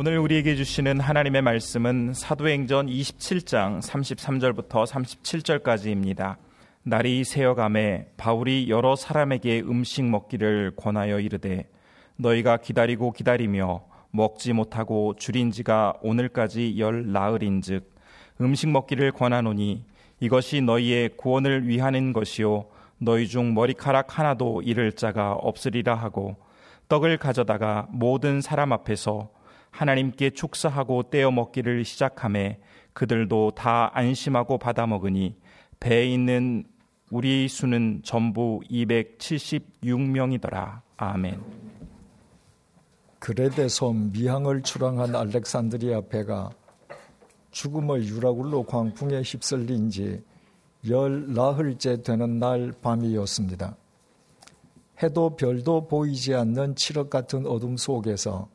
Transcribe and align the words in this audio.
오늘 0.00 0.16
우리에게 0.20 0.54
주시는 0.54 1.00
하나님의 1.00 1.42
말씀은 1.42 2.14
사도행전 2.14 2.86
27장 2.86 3.82
33절부터 3.82 4.86
37절까지입니다. 4.86 6.36
날이 6.84 7.24
새어감에 7.24 8.12
바울이 8.16 8.68
여러 8.68 8.94
사람에게 8.94 9.62
음식 9.62 10.04
먹기를 10.04 10.74
권하여 10.76 11.18
이르되 11.18 11.68
너희가 12.14 12.58
기다리고 12.58 13.10
기다리며 13.10 13.82
먹지 14.12 14.52
못하고 14.52 15.16
줄인 15.16 15.50
지가 15.50 15.94
오늘까지 16.00 16.76
열 16.78 17.10
나흘인즉 17.10 17.92
음식 18.40 18.68
먹기를 18.68 19.10
권하노니 19.10 19.82
이것이 20.20 20.60
너희의 20.60 21.16
구원을 21.16 21.66
위하는 21.66 22.12
것이요 22.12 22.66
너희 22.98 23.26
중 23.26 23.52
머리카락 23.52 24.16
하나도 24.16 24.62
잃을 24.62 24.92
자가 24.92 25.32
없으리라 25.32 25.96
하고 25.96 26.36
떡을 26.88 27.18
가져다가 27.18 27.88
모든 27.90 28.40
사람 28.40 28.72
앞에서 28.72 29.36
하나님께 29.70 30.30
축사하고 30.30 31.04
떼어 31.04 31.30
먹기를 31.30 31.84
시작함에 31.84 32.60
그들도 32.92 33.52
다 33.52 33.90
안심하고 33.94 34.58
받아 34.58 34.86
먹으니 34.86 35.36
배에 35.80 36.06
있는 36.06 36.64
우리 37.10 37.48
수는 37.48 38.02
전부 38.02 38.60
276명이더라. 38.70 40.82
아멘. 40.96 41.40
그레데섬 43.18 44.12
미항을 44.12 44.62
출항한 44.62 45.14
알렉산드리아 45.14 46.02
배가 46.08 46.50
죽음의 47.50 48.08
유라굴로 48.08 48.64
광풍에 48.64 49.22
휩쓸린 49.22 49.90
지 49.90 50.22
열 50.86 51.34
나흘째 51.34 52.02
되는 52.02 52.38
날 52.38 52.72
밤이었습니다. 52.80 53.76
해도 55.02 55.36
별도 55.36 55.88
보이지 55.88 56.34
않는 56.34 56.76
칠흑 56.76 57.10
같은 57.10 57.46
어둠 57.46 57.76
속에서 57.76 58.48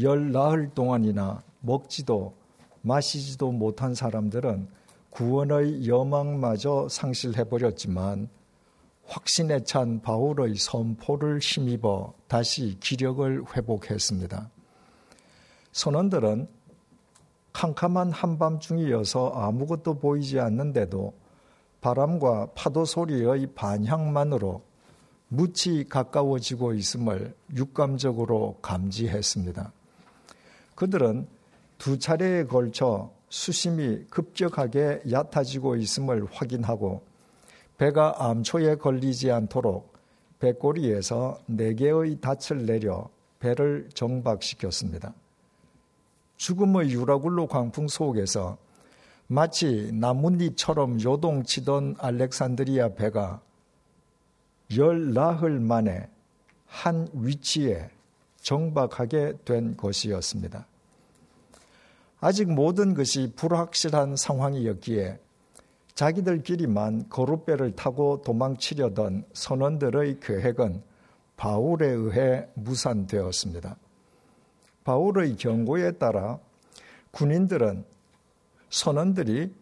열 0.00 0.32
나흘 0.32 0.70
동안이나 0.74 1.42
먹지도 1.60 2.34
마시지도 2.80 3.52
못한 3.52 3.94
사람들은 3.94 4.68
구원의 5.10 5.86
여망마저 5.86 6.88
상실해버렸지만 6.88 8.28
확신에 9.04 9.62
찬 9.64 10.00
바울의 10.00 10.56
선포를 10.56 11.38
힘입어 11.38 12.14
다시 12.28 12.78
기력을 12.80 13.44
회복했습니다. 13.54 14.50
선원들은 15.72 16.48
캄캄한 17.52 18.12
한밤중이어서 18.12 19.28
아무것도 19.30 19.98
보이지 19.98 20.40
않는데도 20.40 21.12
바람과 21.82 22.52
파도 22.54 22.86
소리의 22.86 23.48
반향만으로 23.54 24.62
무치 25.28 25.84
가까워지고 25.88 26.74
있음을 26.74 27.34
육감적으로 27.54 28.58
감지했습니다. 28.62 29.72
그들은 30.74 31.26
두 31.78 31.98
차례에 31.98 32.44
걸쳐 32.44 33.10
수심이 33.28 34.04
급격하게 34.10 35.02
얕아지고 35.10 35.76
있음을 35.76 36.26
확인하고 36.30 37.02
배가 37.78 38.14
암초에 38.18 38.76
걸리지 38.76 39.30
않도록 39.30 39.92
배꼬리에서 40.38 41.40
네 41.46 41.74
개의 41.74 42.18
닻을 42.20 42.66
내려 42.66 43.08
배를 43.40 43.88
정박시켰습니다. 43.94 45.14
죽음의 46.36 46.90
유라굴로 46.90 47.46
광풍 47.46 47.88
속에서 47.88 48.58
마치 49.28 49.90
나뭇잎처럼 49.92 51.02
요동치던 51.02 51.96
알렉산드리아 51.98 52.90
배가 52.94 53.40
열 54.76 55.14
나흘 55.14 55.58
만에 55.60 56.08
한 56.66 57.08
위치에 57.14 57.88
정박하게 58.42 59.34
된 59.44 59.76
것이었습니다. 59.76 60.66
아직 62.20 62.52
모든 62.52 62.94
것이 62.94 63.32
불확실한 63.34 64.16
상황이었기에 64.16 65.18
자기들끼리만 65.94 67.08
거룻배를 67.08 67.74
타고 67.76 68.22
도망치려던 68.22 69.24
선원들의 69.32 70.20
계획은 70.20 70.82
바울에 71.36 71.88
의해 71.88 72.46
무산되었습니다. 72.54 73.76
바울의 74.84 75.36
경고에 75.36 75.92
따라 75.92 76.38
군인들은 77.10 77.84
선원들이 78.70 79.52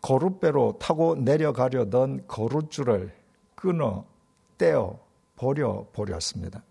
거룻배로 0.00 0.78
타고 0.78 1.14
내려가려던 1.14 2.26
거룻줄을 2.26 3.12
끊어 3.54 4.04
떼어 4.56 4.98
버려 5.36 5.86
버렸습니다. 5.92 6.62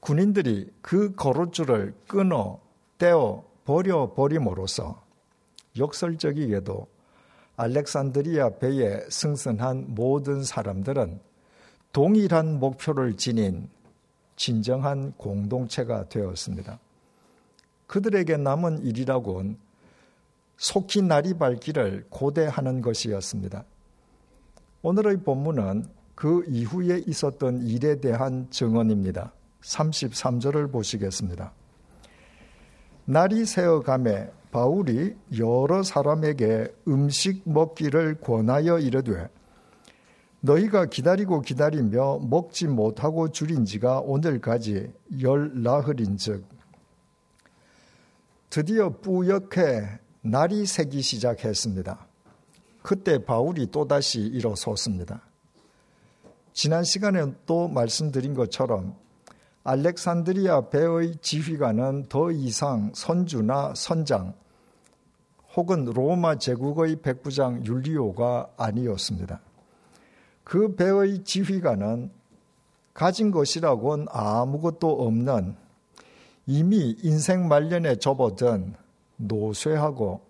군인들이 0.00 0.72
그 0.80 1.14
거룻줄을 1.14 1.94
끊어 2.06 2.60
떼어 2.98 3.44
버려 3.64 4.12
버림으로써 4.14 5.02
역설적이게도 5.76 6.86
알렉산드리아 7.56 8.50
배에 8.58 9.00
승선한 9.08 9.86
모든 9.88 10.44
사람들은 10.44 11.20
동일한 11.92 12.60
목표를 12.60 13.16
지닌 13.16 13.68
진정한 14.36 15.12
공동체가 15.16 16.08
되었습니다. 16.08 16.78
그들에게 17.88 18.36
남은 18.36 18.84
일이라곤 18.84 19.58
속히 20.56 21.02
날이 21.02 21.34
밝기를 21.34 22.06
고대하는 22.10 22.80
것이었습니다. 22.82 23.64
오늘의 24.82 25.22
본문은 25.22 25.84
그 26.14 26.44
이후에 26.46 27.02
있었던 27.06 27.62
일에 27.62 28.00
대한 28.00 28.48
증언입니다. 28.50 29.32
33절을 29.62 30.70
보시겠습니다. 30.70 31.52
날이 33.04 33.44
새어감에 33.44 34.30
바울이 34.50 35.16
여러 35.38 35.82
사람에게 35.82 36.74
음식 36.86 37.42
먹기를 37.44 38.20
권하여 38.20 38.78
이르되 38.78 39.28
너희가 40.40 40.86
기다리고 40.86 41.40
기다리며 41.40 42.20
먹지 42.20 42.68
못하고 42.68 43.30
줄인 43.30 43.64
지가 43.64 44.00
오늘까지 44.00 44.92
열 45.22 45.62
나흘인즉 45.62 46.46
드디어 48.50 48.90
뿌옇게 48.90 49.98
날이 50.22 50.64
새기 50.66 51.02
시작했습니다. 51.02 52.06
그때 52.82 53.24
바울이 53.24 53.70
또다시 53.70 54.20
일어섰습니다. 54.20 55.22
지난 56.52 56.84
시간에 56.84 57.32
또 57.46 57.68
말씀드린 57.68 58.34
것처럼 58.34 58.96
알렉산드리아 59.64 60.68
배의 60.70 61.16
지휘관은 61.20 62.06
더 62.08 62.30
이상 62.30 62.90
선주나 62.94 63.74
선장 63.76 64.34
혹은 65.56 65.84
로마 65.84 66.36
제국의 66.36 67.02
백부장 67.02 67.64
율리오가 67.66 68.48
아니었습니다. 68.56 69.40
그 70.44 70.74
배의 70.74 71.24
지휘관은 71.24 72.10
가진 72.94 73.30
것이라고는 73.30 74.06
아무것도 74.10 75.06
없는 75.06 75.54
이미 76.46 76.96
인생 77.02 77.46
말년에 77.46 77.96
접어든 77.96 78.74
노쇠하고 79.16 80.22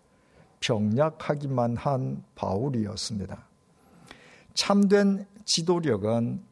병약하기만 0.60 1.76
한 1.76 2.24
바울이었습니다. 2.34 3.46
참된 4.54 5.26
지도력은 5.44 6.42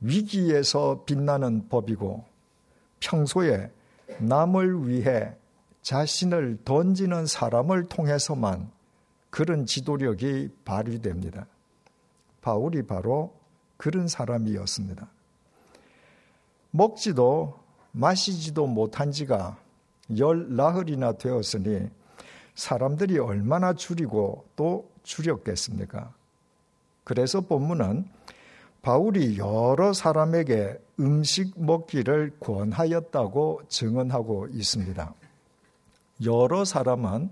위기에서 0.00 1.04
빛나는 1.04 1.68
법이고 1.68 2.24
평소에 3.00 3.70
남을 4.20 4.88
위해 4.88 5.34
자신을 5.82 6.58
던지는 6.64 7.26
사람을 7.26 7.84
통해서만 7.88 8.70
그런 9.30 9.66
지도력이 9.66 10.50
발휘됩니다. 10.64 11.46
바울이 12.40 12.82
바로 12.82 13.34
그런 13.76 14.08
사람이었습니다. 14.08 15.08
먹지도 16.70 17.58
마시지도 17.92 18.66
못한 18.66 19.10
지가 19.12 19.58
열 20.18 20.54
나흘이나 20.54 21.12
되었으니 21.12 21.88
사람들이 22.54 23.18
얼마나 23.18 23.72
줄이고 23.72 24.44
또 24.56 24.90
줄였겠습니까? 25.02 26.12
그래서 27.04 27.40
본문은 27.40 28.08
바울이 28.82 29.38
여러 29.38 29.92
사람에게 29.92 30.78
음식 31.00 31.52
먹기를 31.56 32.36
권하였다고 32.40 33.62
증언하고 33.68 34.48
있습니다. 34.52 35.14
여러 36.24 36.64
사람은 36.64 37.30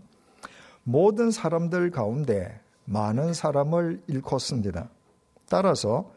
모든 0.84 1.30
사람들 1.30 1.90
가운데 1.90 2.60
많은 2.84 3.34
사람을 3.34 4.02
일컫습니다. 4.06 4.88
따라서 5.48 6.10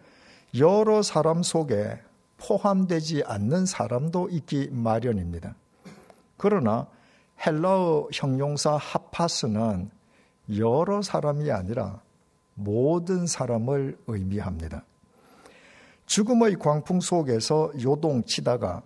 여러 0.58 1.02
사람 1.02 1.44
속에 1.44 2.00
포함되지 2.38 3.24
않는 3.26 3.66
사람도 3.66 4.30
있기 4.30 4.70
마련입니다. 4.72 5.56
그러나 6.38 6.88
헬라어 7.46 8.10
형용사 8.14 8.76
하파스는 8.78 9.90
여러 10.58 11.02
사람이 11.02 11.52
아니라 11.52 12.02
모든 12.56 13.28
사람을 13.28 13.98
의미합니다. 14.08 14.84
죽음의 16.10 16.56
광풍 16.56 17.02
속에서 17.02 17.72
요동치다가 17.80 18.82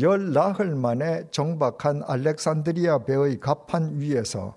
열 0.00 0.32
나흘 0.32 0.74
만에 0.74 1.24
정박한 1.30 2.02
알렉산드리아 2.06 3.00
배의 3.00 3.38
갑판 3.40 4.00
위에서 4.00 4.56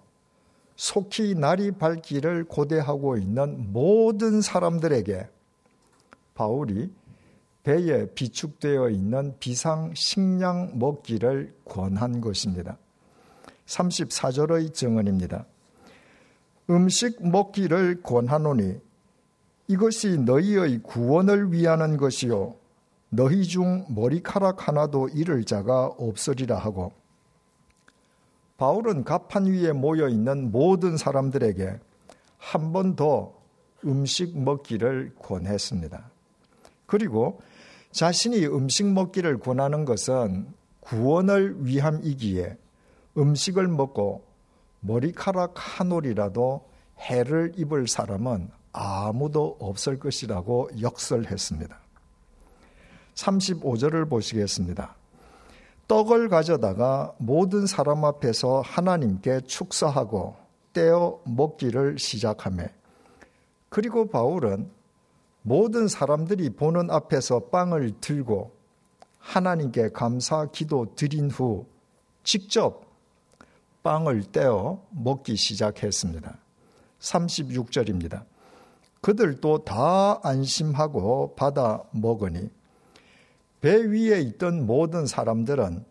속히 0.78 1.36
날이 1.36 1.72
밝기를 1.72 2.46
고대하고 2.46 3.18
있는 3.18 3.74
모든 3.74 4.40
사람들에게 4.40 5.28
바울이 6.36 6.90
배에 7.64 8.06
비축되어 8.16 8.90
있는 8.90 9.36
비상 9.40 9.92
식량 9.94 10.80
먹기를 10.80 11.54
권한 11.66 12.22
것입니다. 12.22 12.78
34절의 13.66 14.74
증언입니다. 14.74 15.46
음식 16.70 17.28
먹기를 17.28 18.02
권하노니 18.04 18.80
이것이 19.68 20.18
너희의 20.20 20.80
구원을 20.84 21.52
위하는 21.52 21.98
것이요 21.98 22.56
너희 23.10 23.44
중 23.44 23.86
머리카락 23.90 24.68
하나도 24.68 25.10
잃을 25.10 25.44
자가 25.46 25.86
없으리라 25.98 26.58
하고 26.58 26.92
바울은 28.58 29.04
가판 29.04 29.46
위에 29.46 29.72
모여 29.72 30.08
있는 30.08 30.52
모든 30.52 30.98
사람들에게 30.98 31.80
한 32.38 32.72
번 32.74 32.96
더 32.96 33.34
음식 33.86 34.38
먹기를 34.38 35.14
권했습니다. 35.20 36.10
그리고 36.86 37.42
자신이 37.92 38.46
음식 38.48 38.86
먹기를 38.86 39.40
권하는 39.40 39.86
것은 39.86 40.48
구원을 40.82 41.66
위함이기에 41.66 42.58
음식을 43.18 43.68
먹고 43.68 44.24
머리카락 44.82 45.54
한 45.56 45.92
올이라도 45.92 46.68
해를 47.00 47.54
입을 47.58 47.88
사람은 47.88 48.50
아무도 48.74 49.56
없을 49.60 50.00
것이라고 50.00 50.70
역설했습니다. 50.82 51.80
35절을 53.14 54.10
보시겠습니다. 54.10 54.96
떡을 55.88 56.30
가져다가 56.30 57.14
모든 57.20 57.68
사람 57.68 58.04
앞에서 58.04 58.62
하나님께 58.62 59.42
축사하고 59.42 60.36
떼어 60.74 61.22
먹기를 61.26 62.00
시작하며 62.00 62.66
그리고 63.70 64.10
바울은 64.10 64.72
모든 65.44 65.88
사람들이 65.88 66.50
보는 66.52 66.90
앞에서 66.90 67.50
빵을 67.50 68.00
들고 68.02 68.56
하나님께 69.20 69.90
감사 69.90 70.46
기도 70.48 70.96
드린 70.96 71.30
후 71.30 71.66
직접 72.24 72.86
빵을 73.84 74.24
떼어 74.32 74.82
먹기 74.92 75.36
시작했습니다. 75.36 76.38
36절입니다. 77.00 78.24
그들도 79.04 79.66
다 79.66 80.22
안심하고 80.24 81.36
받아 81.36 81.84
먹으니 81.92 82.50
배 83.60 83.76
위에 83.76 84.22
있던 84.22 84.66
모든 84.66 85.06
사람들은 85.06 85.84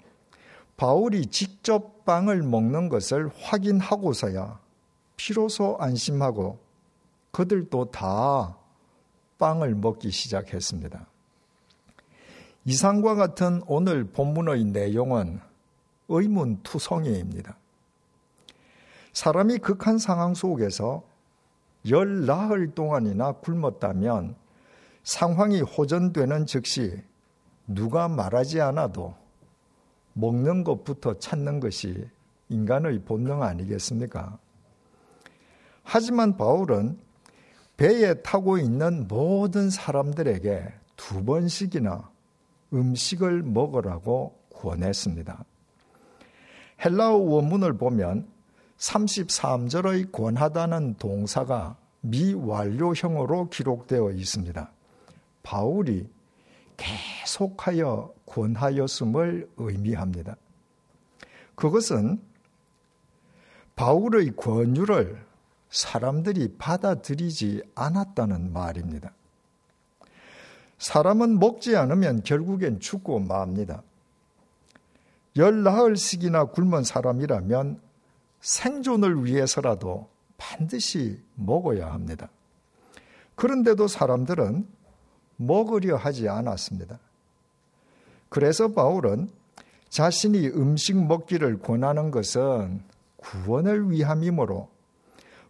바울이 0.79 1.27
직접 1.27 2.07
빵을 2.07 2.43
먹는 2.43 2.89
것을 2.89 3.31
확인하고서야 3.39 4.59
비로소 5.17 5.77
안심하고 5.79 6.59
그들도 7.33 7.91
다 7.91 8.57
빵을 9.39 9.75
먹기 9.75 10.11
시작했습니다. 10.11 11.07
이상과 12.65 13.15
같은 13.15 13.61
오늘 13.67 14.05
본문의 14.05 14.65
내용은 14.65 15.39
의문투성이입니다. 16.09 17.59
사람이 19.13 19.59
극한 19.59 19.99
상황 19.99 20.33
속에서 20.33 21.12
열 21.91 22.27
나흘 22.27 22.75
동안이나 22.75 23.33
굶었다면 23.33 24.37
상황이 25.03 25.61
호전되는 25.61 26.47
즉시 26.47 27.03
누가 27.67 28.09
말하지 28.09 28.61
않아도 28.61 29.15
먹는 30.13 30.65
것부터 30.65 31.19
찾는 31.19 31.61
것이 31.61 32.09
인간의 32.49 33.01
본능 33.01 33.43
아니겠습니까? 33.43 34.39
하지만 35.83 36.37
바울은 36.37 36.99
배에 37.77 38.15
타고 38.23 38.59
있는 38.59 39.09
모든 39.09 39.71
사람들에게 39.71 40.73
두 40.97 41.25
번씩이나 41.25 42.11
음식을 42.73 43.43
먹으라고 43.43 44.39
권했습니다. 44.55 45.45
헬라어 46.85 47.17
원문을 47.17 47.77
보면 47.79 48.29
33절의 48.83 50.11
권하다는 50.11 50.97
동사가 50.99 51.77
미완료형으로 52.01 53.49
기록되어 53.49 54.11
있습니다. 54.11 54.73
바울이 55.45 56.09
계속하여 56.77 58.13
권하였음을 58.27 59.51
의미합니다. 59.57 60.37
그것은 61.55 62.21
바울의 63.77 64.35
권유를 64.37 65.25
사람들이 65.71 66.57
받아들이지 66.59 67.63
않았다는 67.77 68.53
말입니다. 68.53 69.13
사람은 70.79 71.39
먹지 71.39 71.77
않으면 71.77 72.25
결국엔 72.25 72.81
죽고 72.81 73.21
맙니다. 73.21 73.85
열 75.37 75.63
나흘씩이나 75.63 76.47
굶은 76.47 76.83
사람이라면 76.83 77.92
생존을 78.43 79.25
위해서라도 79.25 80.09
반드시 80.37 81.21
먹어야 81.37 81.93
합니다. 81.93 82.29
그런데도 83.37 83.89
사람들은 83.89 84.69
먹으려 85.37 85.97
하지 85.97 86.29
않았습니다. 86.29 86.99
그래서 88.29 88.73
바울은 88.73 89.31
자신이 89.89 90.49
음식 90.49 90.97
먹기를 90.97 91.61
권하는 91.61 92.11
것은 92.11 92.83
구원을 93.17 93.91
위함이므로 93.91 94.69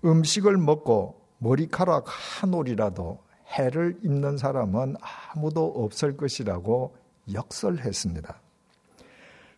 음식을 0.05 0.57
먹고 0.59 1.21
머리카락 1.39 2.05
한 2.07 2.53
올이라도 2.53 3.21
해를 3.49 3.99
입는 4.03 4.37
사람은 4.37 4.97
아무도 5.01 5.65
없을 5.67 6.17
것이라고 6.17 6.95
역설했습니다. 7.33 8.41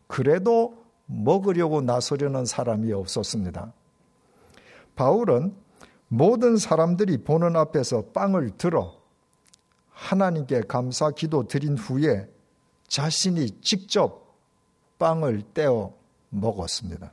그래도 0.06 0.83
먹으려고 1.06 1.80
나서려는 1.80 2.44
사람이 2.44 2.92
없었습니다. 2.92 3.72
바울은 4.96 5.54
모든 6.08 6.56
사람들이 6.56 7.24
보는 7.24 7.56
앞에서 7.56 8.06
빵을 8.12 8.56
들어 8.56 9.02
하나님께 9.90 10.62
감사 10.62 11.10
기도 11.10 11.46
드린 11.46 11.76
후에 11.76 12.28
자신이 12.88 13.60
직접 13.60 14.36
빵을 14.98 15.42
떼어 15.54 15.92
먹었습니다. 16.30 17.12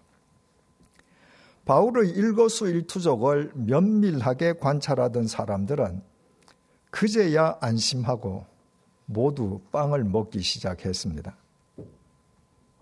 바울의 1.66 2.11
일거수일투족을 2.11 3.51
면밀하게 3.56 4.54
관찰하던 4.54 5.27
사람들은 5.27 6.01
그제야 6.89 7.57
안심하고 7.61 8.45
모두 9.06 9.61
빵을 9.71 10.04
먹기 10.04 10.42
시작했습니다. 10.42 11.35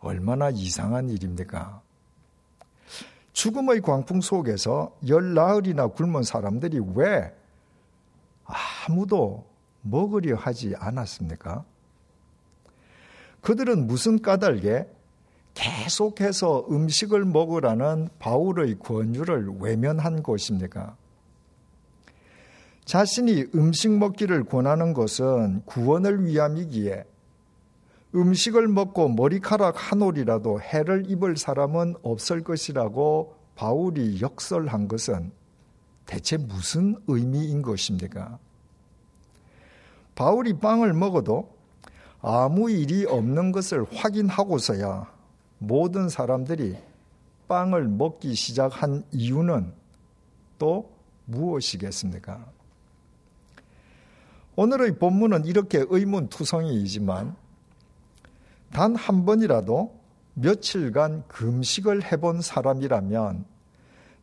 얼마나 0.01 0.49
이상한 0.49 1.09
일입니까? 1.09 1.81
죽음의 3.33 3.81
광풍 3.81 4.21
속에서 4.21 4.95
열 5.07 5.33
나흘이나 5.33 5.87
굶은 5.87 6.23
사람들이 6.23 6.79
왜 6.95 7.33
아무도 8.45 9.45
먹으려 9.81 10.35
하지 10.35 10.75
않았습니까? 10.77 11.63
그들은 13.41 13.87
무슨 13.87 14.21
까닭에 14.21 14.87
계속해서 15.53 16.67
음식을 16.69 17.25
먹으라는 17.25 18.09
바울의 18.19 18.79
권유를 18.79 19.59
외면한 19.59 20.23
것입니까? 20.23 20.95
자신이 22.85 23.45
음식 23.55 23.91
먹기를 23.91 24.45
권하는 24.45 24.93
것은 24.93 25.61
구원을 25.65 26.25
위함이기에 26.25 27.05
음식을 28.15 28.67
먹고 28.67 29.09
머리카락 29.09 29.75
한 29.77 30.01
올이라도 30.01 30.61
해를 30.61 31.09
입을 31.09 31.37
사람은 31.37 31.95
없을 32.01 32.43
것이라고 32.43 33.35
바울이 33.55 34.21
역설한 34.21 34.87
것은 34.87 35.31
대체 36.05 36.37
무슨 36.37 36.95
의미인 37.07 37.61
것입니까? 37.61 38.39
바울이 40.15 40.53
빵을 40.53 40.93
먹어도 40.93 41.53
아무 42.21 42.71
일이 42.71 43.05
없는 43.05 43.51
것을 43.51 43.85
확인하고서야 43.93 45.11
모든 45.59 46.09
사람들이 46.09 46.77
빵을 47.47 47.87
먹기 47.87 48.33
시작한 48.33 49.03
이유는 49.11 49.71
또 50.57 50.91
무엇이겠습니까? 51.25 52.45
오늘의 54.55 54.97
본문은 54.97 55.45
이렇게 55.45 55.85
의문투성이이지만 55.87 57.35
단 58.71 58.95
한 58.95 59.25
번이라도 59.25 59.99
며칠간 60.35 61.27
금식을 61.27 62.11
해본 62.11 62.41
사람이라면 62.41 63.45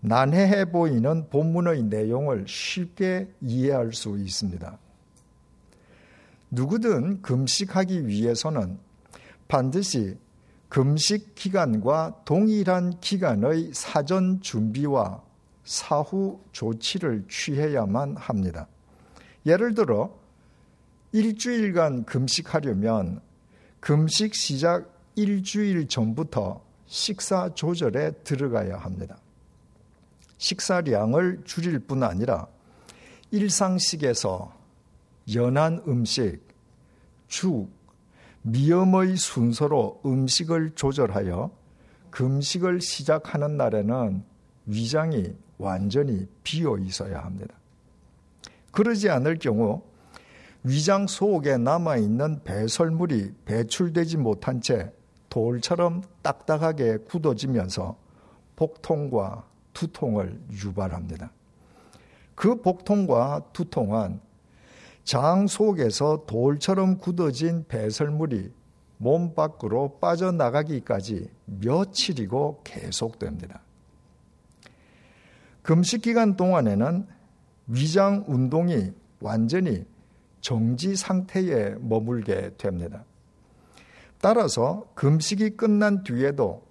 난해해 0.01 0.67
보이는 0.71 1.29
본문의 1.29 1.85
내용을 1.85 2.47
쉽게 2.47 3.29
이해할 3.41 3.93
수 3.93 4.19
있습니다. 4.19 4.79
누구든 6.51 7.23
금식하기 7.23 8.07
위해서는 8.07 8.79
반드시 9.49 10.17
금식 10.69 11.35
기간과 11.35 12.23
동일한 12.25 12.99
기간의 13.01 13.71
사전 13.73 14.41
준비와 14.41 15.23
사후 15.65 16.41
조치를 16.53 17.25
취해야만 17.29 18.17
합니다. 18.17 18.69
예를 19.45 19.75
들어 19.75 20.17
일주일간 21.13 22.05
금식하려면 22.05 23.21
금식 23.81 24.35
시작 24.35 24.93
일주일 25.15 25.89
전부터 25.89 26.63
식사 26.87 27.55
조절에 27.55 28.13
들어가야 28.25 28.79
합니다. 28.79 29.19
식사량을 30.39 31.43
줄일 31.45 31.79
뿐 31.81 32.03
아니라 32.03 32.47
일상식에서 33.31 34.55
연한 35.35 35.83
음식, 35.89 36.41
죽, 37.27 37.69
미염의 38.43 39.17
순서로 39.17 40.01
음식을 40.05 40.73
조절하여 40.77 41.51
금식을 42.11 42.81
시작하는 42.81 43.57
날에는 43.57 44.23
위장이 44.67 45.35
완전히 45.59 46.29
비어 46.45 46.79
있어야 46.79 47.21
합니다. 47.21 47.55
그러지 48.71 49.11
않을 49.11 49.39
경우 49.39 49.83
위장 50.69 51.07
속에 51.07 51.59
남아있는 51.59 52.43
배설물이 52.43 53.35
배출되지 53.45 54.17
못한 54.17 54.61
채 54.61 54.93
돌처럼 55.29 56.03
딱딱하게 56.23 56.97
굳어지면서 57.09 57.97
복통과 58.57 59.45
두통을 59.73 60.41
유발합니다. 60.51 61.31
그 62.35 62.61
복통과 62.61 63.43
두통은 63.53 64.19
장 65.05 65.47
속에서 65.47 66.25
돌처럼 66.27 66.99
굳어진 66.99 67.65
배설물이 67.69 68.51
몸 68.97 69.37
밖으로 69.37 69.99
빠져나가기까지 70.01 71.31
며칠이고 71.45 72.63
계속됩니다. 72.65 73.61
금식 75.63 76.03
기간 76.03 76.35
동안에는 76.35 77.07
위장 77.69 78.25
운동이 78.27 78.91
완전히 79.21 79.87
정지 80.47 80.95
상태에 80.95 81.75
머물게 81.81 82.53
됩니다. 82.57 83.05
따라서 84.21 84.87
금식이 84.95 85.57
끝난 85.57 86.05
뒤에도 86.05 86.65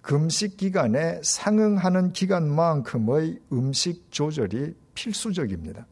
금식 0.00 0.56
기간에 0.56 1.20
상응하는 1.24 2.12
기간만큼의 2.12 3.40
음식 3.52 4.12
조절이 4.12 4.76
필수적입니다. 4.94 5.88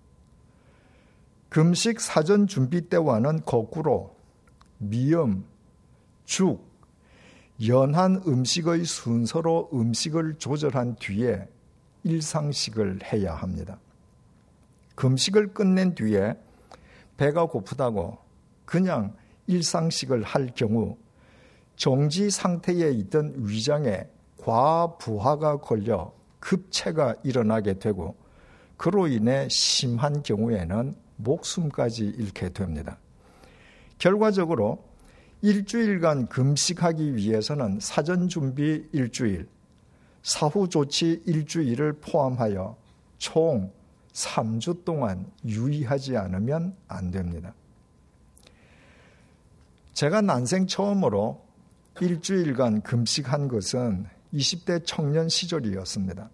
금식 1.49 2.00
사전 2.00 2.47
준비 2.47 2.88
때와는 2.88 3.42
거꾸로 3.47 4.14
미음, 4.78 5.42
죽, 6.25 6.64
연한 7.66 8.23
음식의 8.25 8.85
순서로 8.85 9.71
음식을 9.73 10.37
조절한 10.38 10.94
뒤에 11.00 11.49
일상식을 12.04 13.00
해야 13.12 13.35
합니다. 13.35 13.80
금식을 14.94 15.52
끝낸 15.52 15.97
뒤에 15.97 16.37
배가 17.23 17.47
고프다고 17.47 18.19
그냥 18.64 19.14
일상식을 19.47 20.25
할 20.25 20.49
경우 20.57 20.97
정지 21.76 22.31
상태에 22.31 22.91
있던 22.91 23.35
위장에 23.37 24.09
과부하가 24.38 25.59
걸려 25.59 26.12
급체가 26.41 27.14
일어나게 27.23 27.79
되고 27.79 28.17
그로 28.76 29.07
인해 29.07 29.47
심한 29.49 30.25
경우에는 30.25 30.97
목숨까지 31.14 32.07
잃게 32.07 32.49
됩니다. 32.49 32.99
결과적으로 33.99 34.83
일주일간 35.43 36.26
금식하기 36.26 37.14
위해서는 37.14 37.79
사전 37.81 38.29
준비 38.29 38.85
일주일, 38.91 39.49
사후 40.25 40.69
조치 40.69 41.23
일주일을 41.25 41.93
포함하여 42.00 42.76
총 43.19 43.71
3주 44.12 44.85
동안 44.85 45.31
유의하지 45.45 46.16
않으면 46.16 46.76
안 46.88 47.11
됩니다. 47.11 47.54
제가 49.95 50.21
난생 50.21 50.66
처음으로 50.66 51.42
일주일간 52.00 52.83
금식한 52.83 53.49
것은 53.49 54.07
20대 54.33 54.83
청년 54.85 55.28
시절이었습니다. 55.28 56.31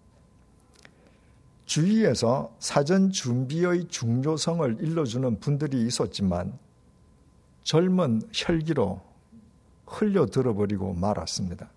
주위에서 1.65 2.55
사전 2.59 3.11
준비의 3.11 3.89
중요성을 3.89 4.77
일러주는 4.79 5.39
분들이 5.39 5.85
있었지만 5.85 6.57
젊은 7.63 8.21
혈기로 8.33 9.01
흘려 9.85 10.25
들어버리고 10.25 10.93
말았습니다. 10.93 11.69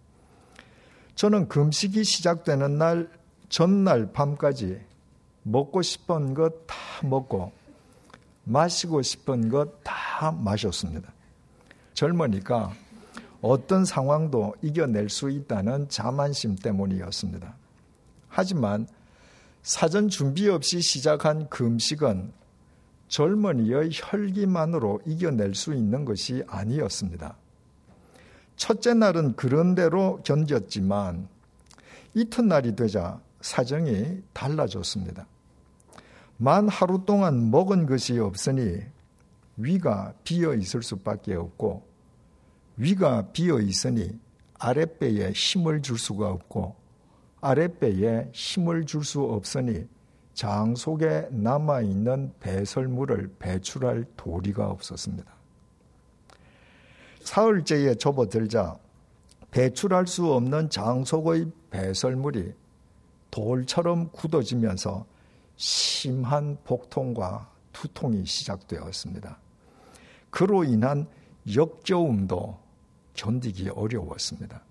저는 1.15 1.49
금식이 1.49 2.05
시작되는 2.05 2.79
날 2.79 3.11
전날 3.49 4.13
밤까지 4.13 4.81
먹고 5.43 5.83
싶은 5.83 6.35
것 6.35 6.67
다 6.67 6.77
먹고 7.07 7.53
마시고 8.45 9.03
싶은 9.03 9.49
것 9.49 9.83
다 9.83 10.33
마셨습니다. 10.33 11.13
젊으니까 11.95 12.73
어떤 13.41 13.85
상황도 13.85 14.55
이겨낼 14.63 15.09
수 15.09 15.31
있다는 15.31 15.89
자만심 15.89 16.57
때문이었습니다. 16.57 17.57
하지만 18.29 18.87
사전 19.63 20.09
준비 20.09 20.49
없이 20.49 20.81
시작한 20.81 21.49
금식은 21.49 22.33
젊은이의 23.09 23.91
혈기만으로 23.93 25.01
이겨낼 25.05 25.55
수 25.55 25.75
있는 25.75 26.05
것이 26.05 26.43
아니었습니다. 26.47 27.37
첫째 28.57 28.95
날은 28.95 29.35
그런대로 29.35 30.21
견뎠지만 30.25 31.27
이튿날이 32.15 32.77
되자 32.77 33.21
사정이 33.41 34.23
달라졌습니다. 34.33 35.27
만 36.43 36.69
하루 36.69 37.05
동안 37.07 37.53
먹은 37.53 37.87
것이 37.87 38.19
없으니 38.19 38.81
위가 39.57 40.13
비어 40.25 40.55
있을 40.55 40.83
수밖에 40.83 41.37
없고 41.37 41.87
위가 42.77 43.29
비어 43.29 43.61
있으니 43.61 44.19
아랫배에 44.59 45.31
힘을 45.31 45.83
줄 45.83 46.01
수가 46.01 46.31
없고 46.31 46.75
아랫배에 47.43 48.31
힘을 48.33 48.87
줄 48.87 49.05
수 49.05 49.23
없으니 49.23 49.87
장 50.35 50.75
속에 50.75 51.29
남아 51.31 51.83
있는 51.83 52.33
배설물을 52.41 53.37
배출할 53.39 54.05
도리가 54.17 54.67
없었습니다. 54.67 55.33
사흘째에 57.21 57.95
접어들자 57.95 58.79
배출할 59.53 60.09
수 60.09 60.33
없는 60.33 60.71
장 60.71 61.05
속의 61.05 61.53
배설물이 61.71 62.53
돌처럼 63.31 64.11
굳어지면서 64.11 65.12
심한 65.57 66.57
복통과 66.65 67.51
두통이 67.73 68.27
시작되었습니다. 68.27 69.39
그로 70.31 70.65
인한 70.65 71.07
역겨움도 71.55 72.59
견디기 73.15 73.71
어려웠습니다. 73.71 74.63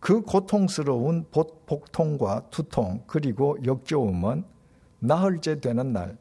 그 0.00 0.22
고통스러운 0.22 1.26
복통과 1.30 2.48
두통 2.50 3.04
그리고 3.06 3.56
역겨움은 3.64 4.44
나흘째 5.00 5.60
되는 5.60 5.92
날 5.92 6.16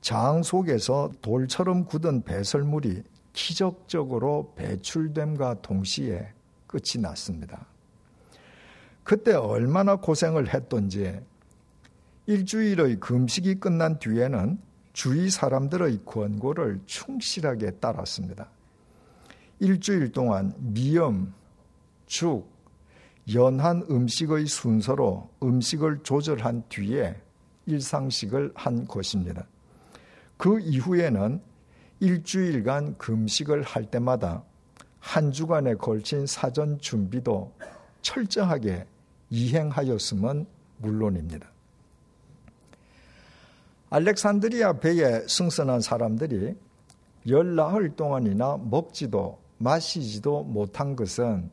장 0.00 0.42
속에서 0.42 1.10
돌처럼 1.20 1.84
굳은 1.84 2.22
배설물이 2.22 3.02
기적적으로 3.32 4.52
배출됨과 4.56 5.60
동시에 5.60 6.32
끝이 6.66 7.00
났습니다. 7.00 7.66
그때 9.04 9.34
얼마나 9.34 9.96
고생을 9.96 10.54
했던지 10.54 11.20
일주일의 12.26 13.00
금식이 13.00 13.60
끝난 13.60 13.98
뒤에는 13.98 14.58
주위 14.92 15.30
사람들의 15.30 16.00
권고를 16.04 16.80
충실하게 16.86 17.72
따랐습니다. 17.72 18.48
일주일 19.58 20.12
동안 20.12 20.54
미염, 20.58 21.32
죽, 22.06 22.50
연한 23.32 23.84
음식의 23.88 24.46
순서로 24.46 25.30
음식을 25.42 26.02
조절한 26.02 26.64
뒤에 26.68 27.16
일상식을 27.66 28.52
한 28.54 28.86
것입니다. 28.86 29.46
그 30.36 30.58
이후에는 30.60 31.40
일주일간 32.00 32.96
금식을 32.96 33.62
할 33.62 33.84
때마다 33.84 34.42
한 34.98 35.32
주간에 35.32 35.74
걸친 35.74 36.26
사전 36.26 36.78
준비도 36.78 37.54
철저하게 38.02 38.86
이행하였음은 39.28 40.46
물론입니다. 40.78 41.50
알렉산드리아 43.90 44.74
배에 44.74 45.26
승선한 45.26 45.80
사람들이 45.80 46.54
열나흘 47.26 47.96
동안이나 47.96 48.56
먹지도 48.56 49.38
마시지도 49.58 50.44
못한 50.44 50.96
것은 50.96 51.50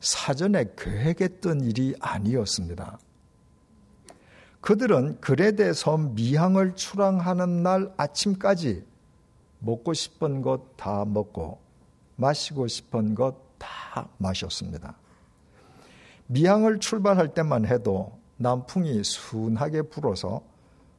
사전에 0.00 0.66
계획했던 0.76 1.62
일이 1.62 1.94
아니었습니다. 2.00 2.98
그들은 4.60 5.20
그레데 5.20 5.72
섬 5.72 6.14
미항을 6.14 6.74
출항하는 6.74 7.62
날 7.62 7.92
아침까지 7.96 8.84
먹고 9.60 9.94
싶은 9.94 10.42
것 10.42 10.76
다 10.76 11.04
먹고 11.04 11.58
마시고 12.16 12.66
싶은 12.66 13.14
것 13.14 13.44
다 13.58 14.08
마셨습니다. 14.18 14.96
미항을 16.26 16.80
출발할 16.80 17.34
때만 17.34 17.66
해도 17.66 18.18
남풍이 18.36 19.02
순하게 19.04 19.82
불어서 19.82 20.42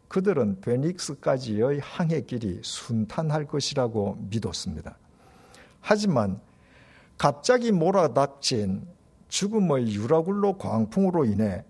그들은 0.08 0.62
베닉스까지의 0.62 1.80
항해 1.80 2.22
길이 2.22 2.60
순탄할 2.64 3.48
것이라고 3.48 4.18
믿었습니다. 4.30 4.98
하지만 5.82 6.40
갑자기 7.18 7.72
몰아닥친 7.72 8.88
죽음의 9.28 9.94
유라굴로 9.94 10.58
광풍으로 10.58 11.26
인해 11.26 11.64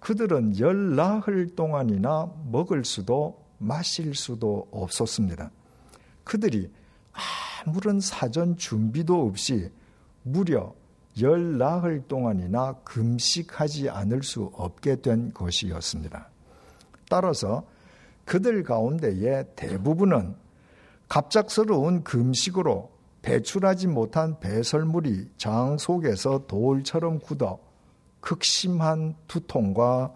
그들은 0.00 0.58
열 0.58 0.96
나흘 0.96 1.54
동안이나 1.54 2.32
먹을 2.50 2.84
수도 2.84 3.44
마실 3.58 4.14
수도 4.14 4.66
없었습니다. 4.70 5.50
그들이 6.24 6.70
아무런 7.64 8.00
사전 8.00 8.56
준비도 8.56 9.26
없이 9.26 9.70
무려 10.22 10.74
열 11.20 11.58
나흘 11.58 12.02
동안이나 12.08 12.74
금식하지 12.84 13.90
않을 13.90 14.22
수 14.22 14.50
없게 14.54 15.00
된 15.02 15.32
것이었습니다. 15.34 16.30
따라서 17.10 17.66
그들 18.24 18.62
가운데의 18.62 19.44
대부분은 19.56 20.34
갑작스러운 21.08 22.04
금식으로 22.04 22.90
배출하지 23.22 23.88
못한 23.88 24.38
배설물이 24.38 25.32
장 25.36 25.76
속에서 25.76 26.46
돌처럼 26.46 27.18
굳어 27.18 27.58
극심한 28.20 29.16
두통과 29.26 30.14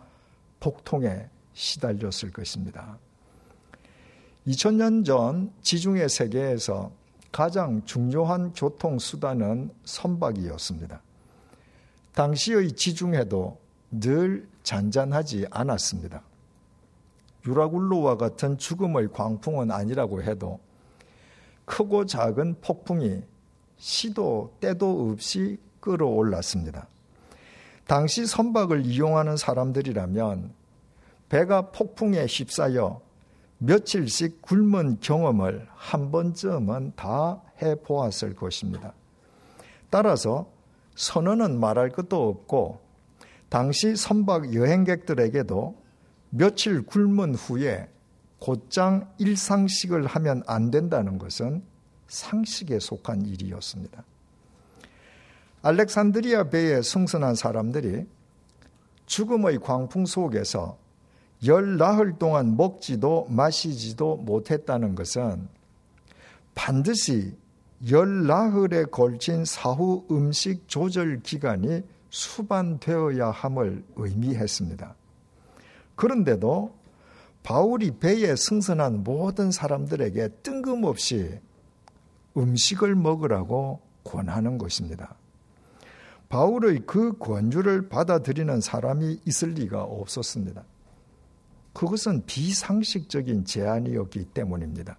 복통에 0.61 1.29
시달렸을 1.53 2.31
것입니다. 2.33 2.99
2000년 4.47 5.05
전 5.05 5.53
지중해 5.63 6.09
세계에서 6.09 6.93
가장 7.33 7.85
중요한 7.85 8.53
교통수단은 8.53 9.71
선박이었습니다. 9.85 11.03
당시의 12.15 12.73
지중해도 12.73 13.59
늘 13.91 14.47
잔잔하지 14.63 15.47
않았습니다. 15.51 16.23
유라굴로와 17.47 18.17
같은 18.17 18.59
죽음의 18.59 19.09
광풍은 19.13 19.71
아니라고 19.71 20.23
해도 20.23 20.61
크고 21.65 22.07
작은 22.07 22.57
폭풍이 22.61 23.23
시도 23.77 24.55
때도 24.61 25.11
없이 25.11 25.59
끌어올랐습니다. 25.81 26.87
당시 27.87 28.27
선박을 28.27 28.87
이용하는 28.87 29.37
사람들이라면 29.37 30.53
배가 31.29 31.71
폭풍에 31.71 32.27
휩싸여 32.27 33.01
며칠씩 33.59 34.43
굶은 34.43 34.99
경험을 35.01 35.67
한 35.75 36.11
번쯤은 36.11 36.93
다 36.97 37.43
해보았을 37.63 38.35
것입니다. 38.35 38.93
따라서 39.91 40.51
선언은 40.97 41.61
말할 41.61 41.91
것도 41.91 42.29
없고 42.29 42.81
당시 43.49 43.97
선박 43.97 44.55
여행객들에게도 44.55 45.84
며칠 46.37 46.83
굶은 46.83 47.37
후에 47.37 47.89
곧장 48.41 49.09
일상식을 49.19 50.05
하면 50.07 50.43
안 50.49 50.73
된다는 50.73 51.17
것은 51.17 51.63
상식에 52.09 52.81
속한 52.81 53.25
일이었습니다. 53.25 54.03
알렉산드리아 55.63 56.51
배에 56.51 56.83
승선한 56.83 57.37
사람들이 57.37 58.07
죽음의 59.07 59.61
광풍 59.61 60.07
속에서 60.07 60.77
열 61.47 61.77
나흘 61.77 62.19
동안 62.19 62.57
먹지도 62.57 63.29
마시지도 63.31 64.17
못했다는 64.17 64.97
것은 64.97 65.49
반드시 66.57 67.37
열 67.91 68.27
나흘에 68.27 68.87
걸친 68.91 69.45
사후 69.45 70.05
음식 70.11 70.67
조절 70.67 71.21
기간이 71.23 71.83
수반되어야 72.11 73.31
함을 73.31 73.85
의미했습니다. 73.95 74.97
그런데도 75.97 76.75
바울이 77.43 77.99
배에 77.99 78.37
승선한 78.37 79.05
모든 79.05 79.51
사람들에게 79.51 80.29
뜬금없이 80.43 81.39
음식을 82.37 82.95
먹으라고 82.95 83.81
권하는 84.03 84.59
것입니다. 84.59 85.15
바울의 86.29 86.83
그 86.87 87.17
권유를 87.19 87.89
받아들이는 87.89 88.61
사람이 88.61 89.21
있을 89.27 89.51
리가 89.51 89.83
없었습니다. 89.83 90.65
그것은 91.75 92.25
비상식적인 92.25 93.45
제안이었기 93.45 94.25
때문입니다. 94.27 94.97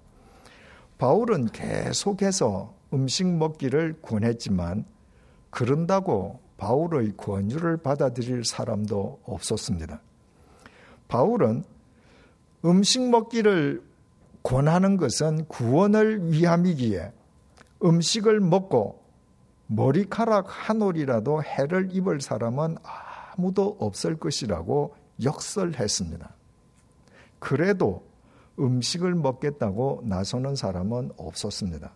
바울은 0.98 1.48
계속해서 1.48 2.74
음식 2.94 3.28
먹기를 3.28 4.02
권했지만 4.02 4.86
그런다고 5.50 6.40
바울의 6.58 7.18
권유를 7.18 7.78
받아들일 7.78 8.46
사람도 8.46 9.20
없었습니다. 9.24 10.00
바울은 11.08 11.63
음식 12.63 13.08
먹기를 13.10 13.84
권하는 14.44 14.98
것은 14.98 15.46
구원을 15.46 16.32
위함이기에 16.32 17.12
음식을 17.84 18.39
먹고 18.39 19.04
머리카락 19.68 20.46
한 20.48 20.82
올이라도 20.82 21.44
해를 21.44 21.89
입을 21.91 22.22
사람은 22.22 22.78
아무도 22.84 23.78
없을 23.80 24.18
것이라고 24.18 24.96
역설했습니다. 25.24 26.30
그래도 27.39 28.04
음식을 28.60 29.15
먹겠다고 29.15 30.04
나서는 30.06 30.56
사람은 30.56 31.12
없었습니다. 31.18 31.91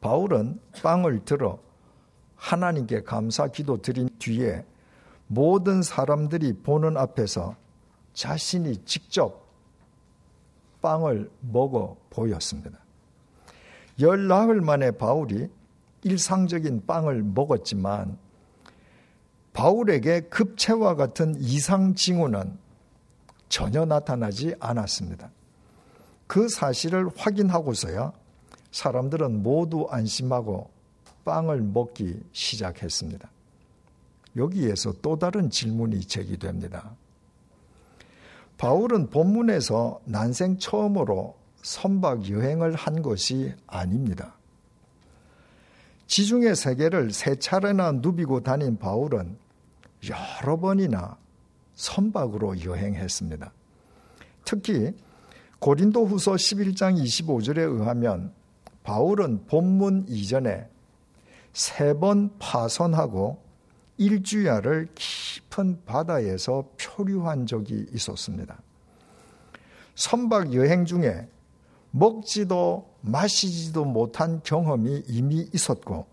바울은 0.00 0.60
빵을 0.82 1.24
들어 1.24 1.58
하나님께 2.36 3.02
감사 3.02 3.46
기도 3.46 3.80
드린 3.80 4.08
뒤에 4.18 4.64
모든 5.32 5.82
사람들이 5.82 6.52
보는 6.52 6.98
앞에서 6.98 7.56
자신이 8.12 8.84
직접 8.84 9.46
빵을 10.82 11.30
먹어 11.40 11.96
보였습니다. 12.10 12.78
열 14.00 14.28
나흘 14.28 14.60
만에 14.60 14.90
바울이 14.90 15.48
일상적인 16.02 16.84
빵을 16.86 17.22
먹었지만 17.22 18.18
바울에게 19.54 20.22
급체와 20.22 20.96
같은 20.96 21.34
이상 21.38 21.94
징후는 21.94 22.58
전혀 23.48 23.86
나타나지 23.86 24.54
않았습니다. 24.60 25.30
그 26.26 26.48
사실을 26.48 27.08
확인하고서야 27.16 28.12
사람들은 28.70 29.42
모두 29.42 29.86
안심하고 29.88 30.70
빵을 31.24 31.62
먹기 31.62 32.20
시작했습니다. 32.32 33.30
여기에서 34.36 34.92
또 35.02 35.18
다른 35.18 35.50
질문이 35.50 36.00
제기됩니다. 36.00 36.94
바울은 38.58 39.10
본문에서 39.10 40.00
난생 40.04 40.58
처음으로 40.58 41.36
선박 41.62 42.28
여행을 42.30 42.74
한 42.74 43.02
것이 43.02 43.54
아닙니다. 43.66 44.36
지중해 46.06 46.54
세계를 46.54 47.12
세 47.12 47.36
차례나 47.36 47.92
누비고 47.92 48.40
다닌 48.40 48.76
바울은 48.78 49.36
여러 50.08 50.58
번이나 50.58 51.16
선박으로 51.74 52.62
여행했습니다. 52.64 53.52
특히 54.44 54.92
고린도 55.58 56.06
후서 56.06 56.32
11장 56.32 57.00
25절에 57.02 57.58
의하면 57.58 58.32
바울은 58.82 59.46
본문 59.46 60.06
이전에 60.08 60.68
세 61.52 61.94
번 61.94 62.30
파선하고 62.38 63.41
일주야를 64.04 64.88
깊은 64.94 65.84
바다에서 65.84 66.68
표류한 66.78 67.46
적이 67.46 67.86
있었습니다. 67.92 68.60
선박 69.94 70.54
여행 70.54 70.84
중에 70.84 71.28
먹지도 71.90 72.90
마시지도 73.02 73.84
못한 73.84 74.40
경험이 74.42 75.04
이미 75.06 75.48
있었고 75.52 76.06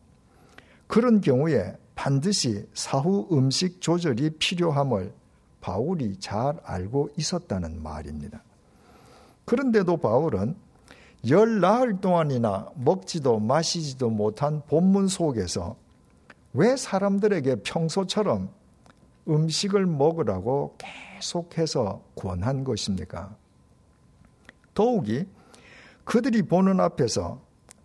그런 0.88 1.22
경우에 1.22 1.78
반드시 1.96 2.68
사후 2.74 3.28
음식 3.32 3.82
조절이 3.82 4.32
필요함을 4.32 5.14
바울이 5.62 6.18
잘 6.20 6.60
알고 6.64 7.10
있었다는 7.18 7.82
말입니다. 7.82 8.44
그런데도 9.46 9.98
바울은 9.98 10.56
열 11.28 11.60
나흘 11.60 12.00
동안이나 12.00 12.70
먹지도 12.76 13.40
마시지도 13.40 14.10
못한 14.10 14.62
본문 14.68 15.08
속에서 15.08 15.76
왜 16.54 16.76
사람들에게 16.76 17.58
평소처럼 17.58 18.50
음식을 19.28 19.86
먹으라고 19.86 20.76
계속해서 20.78 22.02
권한 22.16 22.64
것입니까? 22.64 23.36
더욱이 24.74 25.28
그들이 26.04 26.42
보는 26.42 26.80
앞에서 26.80 27.40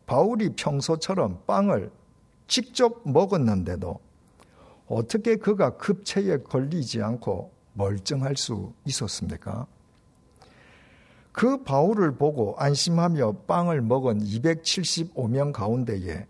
바울이 0.06 0.50
평소처럼 0.56 1.42
빵을 1.46 1.90
직접 2.46 3.02
먹었는데도 3.04 4.00
어떻게 4.86 5.36
그가 5.36 5.76
급체에 5.76 6.38
걸리지 6.38 7.02
않고 7.02 7.50
멀쩡할 7.74 8.36
수 8.36 8.72
있었습니까? 8.86 9.66
그 11.32 11.64
바울을 11.64 12.16
보고 12.16 12.54
안심하며 12.58 13.32
빵을 13.46 13.82
먹은 13.82 14.20
275명 14.20 15.52
가운데에 15.52 16.26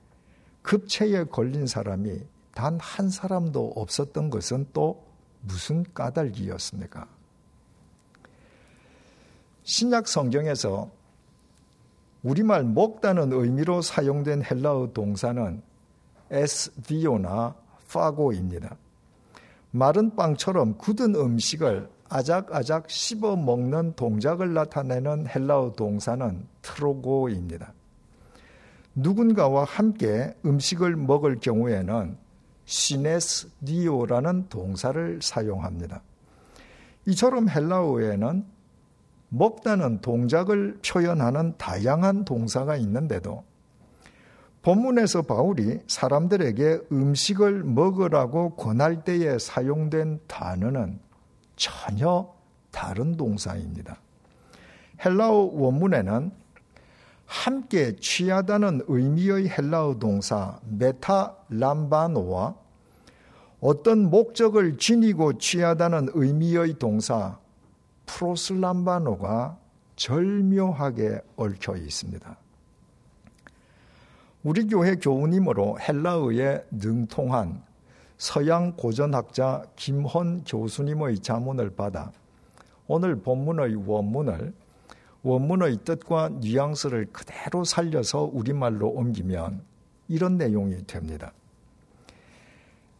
급체에 0.64 1.24
걸린 1.24 1.66
사람이 1.66 2.20
단 2.54 2.78
한 2.80 3.10
사람도 3.10 3.72
없었던 3.76 4.30
것은 4.30 4.66
또 4.72 5.04
무슨 5.42 5.84
까닭이었습니까? 5.92 7.06
신약 9.64 10.08
성경에서 10.08 10.90
우리말 12.22 12.64
먹다는 12.64 13.32
의미로 13.32 13.82
사용된 13.82 14.42
헬라어 14.44 14.92
동사는 14.94 15.62
에스디오나 16.30 17.54
파고입니다. 17.92 18.76
마른 19.70 20.14
빵처럼 20.16 20.78
굳은 20.78 21.14
음식을 21.14 21.88
아작아작 22.08 22.88
씹어 22.88 23.36
먹는 23.36 23.94
동작을 23.96 24.54
나타내는 24.54 25.26
헬라어 25.26 25.72
동사는 25.72 26.46
트로고입니다. 26.62 27.74
누군가와 28.94 29.64
함께 29.64 30.34
음식을 30.44 30.96
먹을 30.96 31.40
경우에는 31.40 32.16
시네스디오라는 32.64 34.48
동사를 34.48 35.20
사용합니다. 35.20 36.02
이처럼 37.06 37.48
헬라어에는 37.48 38.44
먹다는 39.28 40.00
동작을 40.00 40.78
표현하는 40.86 41.54
다양한 41.58 42.24
동사가 42.24 42.76
있는데도 42.76 43.44
본문에서 44.62 45.22
바울이 45.22 45.80
사람들에게 45.86 46.80
음식을 46.90 47.64
먹으라고 47.64 48.54
권할 48.54 49.04
때에 49.04 49.38
사용된 49.38 50.20
단어는 50.26 51.00
전혀 51.56 52.32
다른 52.70 53.16
동사입니다. 53.16 53.98
헬라어 55.04 55.50
원문에는 55.52 56.43
함께 57.26 57.96
취하다는 57.96 58.82
의미의 58.86 59.48
헬라어 59.48 59.98
동사 59.98 60.58
메타람바노와 60.68 62.54
어떤 63.60 64.10
목적을 64.10 64.76
지니고 64.76 65.38
취하다는 65.38 66.10
의미의 66.12 66.78
동사 66.78 67.38
프로슬람바노가 68.06 69.58
절묘하게 69.96 71.20
얽혀 71.36 71.76
있습니다. 71.76 72.36
우리 74.42 74.66
교회 74.66 74.96
교우님으로 74.96 75.78
헬라어에 75.80 76.64
능통한 76.70 77.62
서양 78.18 78.76
고전학자 78.76 79.64
김헌 79.76 80.44
교수님의 80.44 81.20
자문을 81.20 81.70
받아 81.70 82.12
오늘 82.86 83.16
본문의 83.16 83.76
원문을 83.86 84.52
원문의 85.24 85.78
뜻과 85.84 86.28
뉘앙스를 86.40 87.06
그대로 87.06 87.64
살려서 87.64 88.30
우리말로 88.32 88.88
옮기면 88.88 89.62
이런 90.06 90.36
내용이 90.36 90.86
됩니다. 90.86 91.32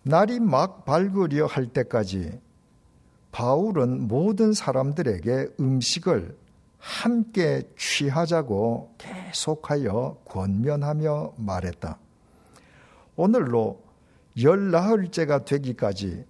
날이 0.02 0.40
막 0.40 0.84
밝으려 0.86 1.46
할 1.46 1.66
때까지 1.66 2.40
바울은 3.30 4.08
모든 4.08 4.52
사람들에게 4.52 5.48
음식을 5.60 6.36
함께 6.78 7.62
취하자고 7.76 8.94
계속하여 8.98 10.18
권면하며 10.24 11.34
말했다. 11.36 11.98
오늘로 13.16 13.82
열 14.42 14.70
나흘째가 14.70 15.44
되기까지 15.44 16.24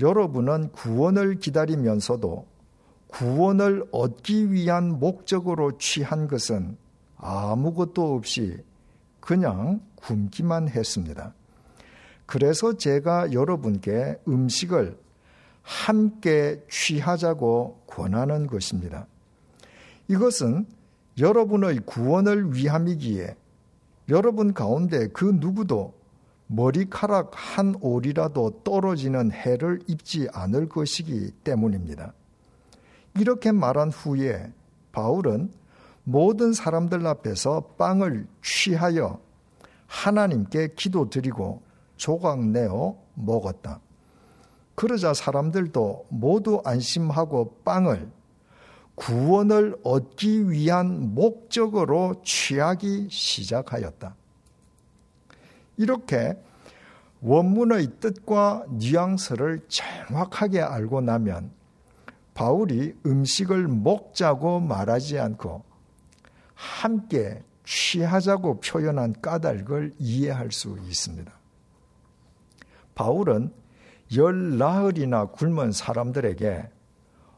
여러분은 0.00 0.72
구원을 0.72 1.38
기다리면서도 1.38 2.46
구원을 3.14 3.84
얻기 3.92 4.50
위한 4.50 4.98
목적으로 4.98 5.78
취한 5.78 6.26
것은 6.26 6.76
아무것도 7.16 8.16
없이 8.16 8.58
그냥 9.20 9.80
굶기만 9.94 10.68
했습니다. 10.68 11.32
그래서 12.26 12.76
제가 12.76 13.32
여러분께 13.32 14.18
음식을 14.26 14.98
함께 15.62 16.60
취하자고 16.68 17.84
권하는 17.86 18.48
것입니다. 18.48 19.06
이것은 20.08 20.66
여러분의 21.16 21.82
구원을 21.86 22.52
위함이기에 22.56 23.36
여러분 24.08 24.52
가운데 24.52 25.06
그 25.08 25.24
누구도 25.24 25.94
머리카락 26.48 27.30
한 27.32 27.76
올이라도 27.80 28.62
떨어지는 28.64 29.30
해를 29.30 29.78
입지 29.86 30.28
않을 30.32 30.68
것이기 30.68 31.30
때문입니다. 31.44 32.12
이렇게 33.16 33.52
말한 33.52 33.90
후에 33.90 34.52
바울은 34.92 35.52
모든 36.04 36.52
사람들 36.52 37.06
앞에서 37.06 37.74
빵을 37.78 38.26
취하여 38.42 39.20
하나님께 39.86 40.74
기도드리고 40.74 41.62
조각 41.96 42.44
내어 42.46 42.96
먹었다. 43.14 43.80
그러자 44.74 45.14
사람들도 45.14 46.06
모두 46.08 46.60
안심하고 46.64 47.60
빵을 47.64 48.10
구원을 48.96 49.76
얻기 49.82 50.50
위한 50.50 51.14
목적으로 51.14 52.20
취하기 52.24 53.08
시작하였다. 53.10 54.14
이렇게 55.76 56.36
원문의 57.20 57.98
뜻과 58.00 58.66
뉘앙스를 58.68 59.66
정확하게 59.68 60.60
알고 60.60 61.00
나면 61.00 61.50
바울이 62.34 62.94
음식을 63.06 63.68
먹자고 63.68 64.60
말하지 64.60 65.18
않고 65.18 65.62
함께 66.54 67.42
취하자고 67.64 68.60
표현한 68.60 69.14
까닭을 69.22 69.94
이해할 69.98 70.52
수 70.52 70.76
있습니다. 70.86 71.32
바울은 72.94 73.52
열 74.16 74.58
나흘이나 74.58 75.26
굶은 75.26 75.72
사람들에게 75.72 76.68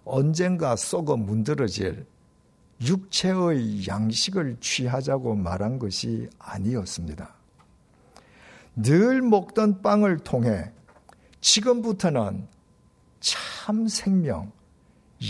언젠가 0.04 0.76
썩어 0.76 1.16
문드러질 1.16 2.06
육체의 2.80 3.86
양식을 3.88 4.58
취하자고 4.60 5.34
말한 5.34 5.78
것이 5.78 6.28
아니었습니다. 6.38 7.34
늘 8.76 9.22
먹던 9.22 9.80
빵을 9.80 10.18
통해 10.18 10.70
지금부터는 11.40 12.46
참 13.20 13.88
생명, 13.88 14.52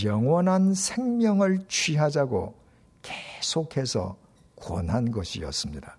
영원한 0.04 0.74
생명을 0.74 1.66
취하자고 1.68 2.54
계속해서 3.02 4.16
권한 4.56 5.10
것이었습니다. 5.10 5.96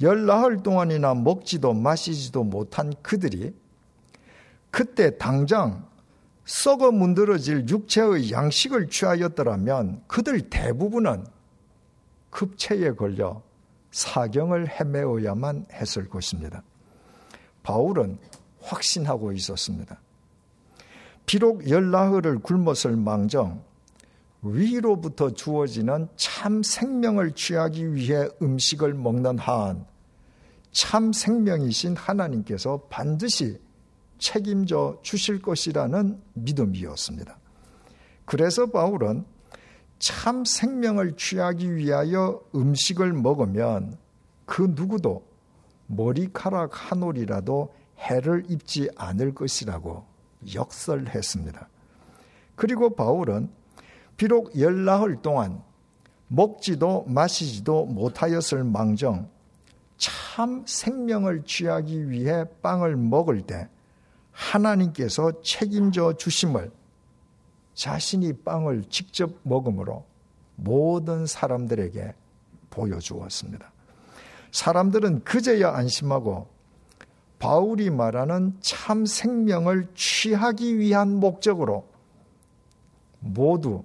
열나흘 0.00 0.62
동안이나 0.62 1.14
먹지도 1.14 1.74
마시지도 1.74 2.44
못한 2.44 2.92
그들이 3.02 3.54
그때 4.70 5.16
당장 5.16 5.86
썩어 6.44 6.90
문드러질 6.90 7.68
육체의 7.68 8.32
양식을 8.32 8.88
취하였더라면 8.88 10.02
그들 10.08 10.50
대부분은 10.50 11.24
급체에 12.30 12.92
걸려 12.92 13.42
사경을 13.92 14.68
헤매어야만 14.68 15.66
했을 15.72 16.08
것입니다. 16.08 16.62
바울은 17.62 18.18
확신하고 18.60 19.32
있었습니다. 19.32 20.00
비록 21.26 21.68
열나흘을 21.68 22.40
굶었을 22.40 22.96
망정 22.96 23.62
위로부터 24.42 25.30
주어지는 25.30 26.08
참 26.16 26.62
생명을 26.62 27.32
취하기 27.32 27.94
위해 27.94 28.28
음식을 28.42 28.94
먹는 28.94 29.38
한 29.38 29.92
참 30.72 31.12
생명이신 31.12 31.96
하나님께서 31.96 32.86
반드시 32.88 33.60
책임져 34.18 34.98
주실 35.02 35.42
것이라는 35.42 36.20
믿음이었습니다. 36.32 37.38
그래서 38.24 38.66
바울은 38.66 39.24
참 39.98 40.44
생명을 40.44 41.16
취하기 41.16 41.76
위하여 41.76 42.40
음식을 42.54 43.12
먹으면 43.12 43.98
그 44.46 44.72
누구도 44.74 45.26
머리카락 45.86 46.70
한 46.72 47.02
올이라도 47.02 47.74
해를 47.98 48.44
입지 48.48 48.88
않을 48.96 49.34
것이라고 49.34 50.04
역설했습니다. 50.54 51.68
그리고 52.54 52.94
바울은 52.94 53.50
비록 54.16 54.58
열나흘 54.58 55.22
동안 55.22 55.62
먹지도 56.28 57.04
마시지도 57.08 57.86
못하였을 57.86 58.64
망정 58.64 59.28
참 59.96 60.64
생명을 60.66 61.44
취하기 61.44 62.10
위해 62.10 62.44
빵을 62.62 62.96
먹을 62.96 63.42
때 63.42 63.68
하나님께서 64.32 65.42
책임져 65.42 66.14
주심을 66.16 66.72
자신이 67.74 68.32
빵을 68.44 68.84
직접 68.88 69.30
먹음으로 69.42 70.04
모든 70.56 71.26
사람들에게 71.26 72.14
보여주었습니다. 72.70 73.72
사람들은 74.50 75.24
그제야 75.24 75.74
안심하고 75.74 76.48
바울이 77.42 77.90
말하는 77.90 78.56
참 78.60 79.04
생명을 79.04 79.88
취하기 79.96 80.78
위한 80.78 81.18
목적으로 81.18 81.88
모두 83.18 83.82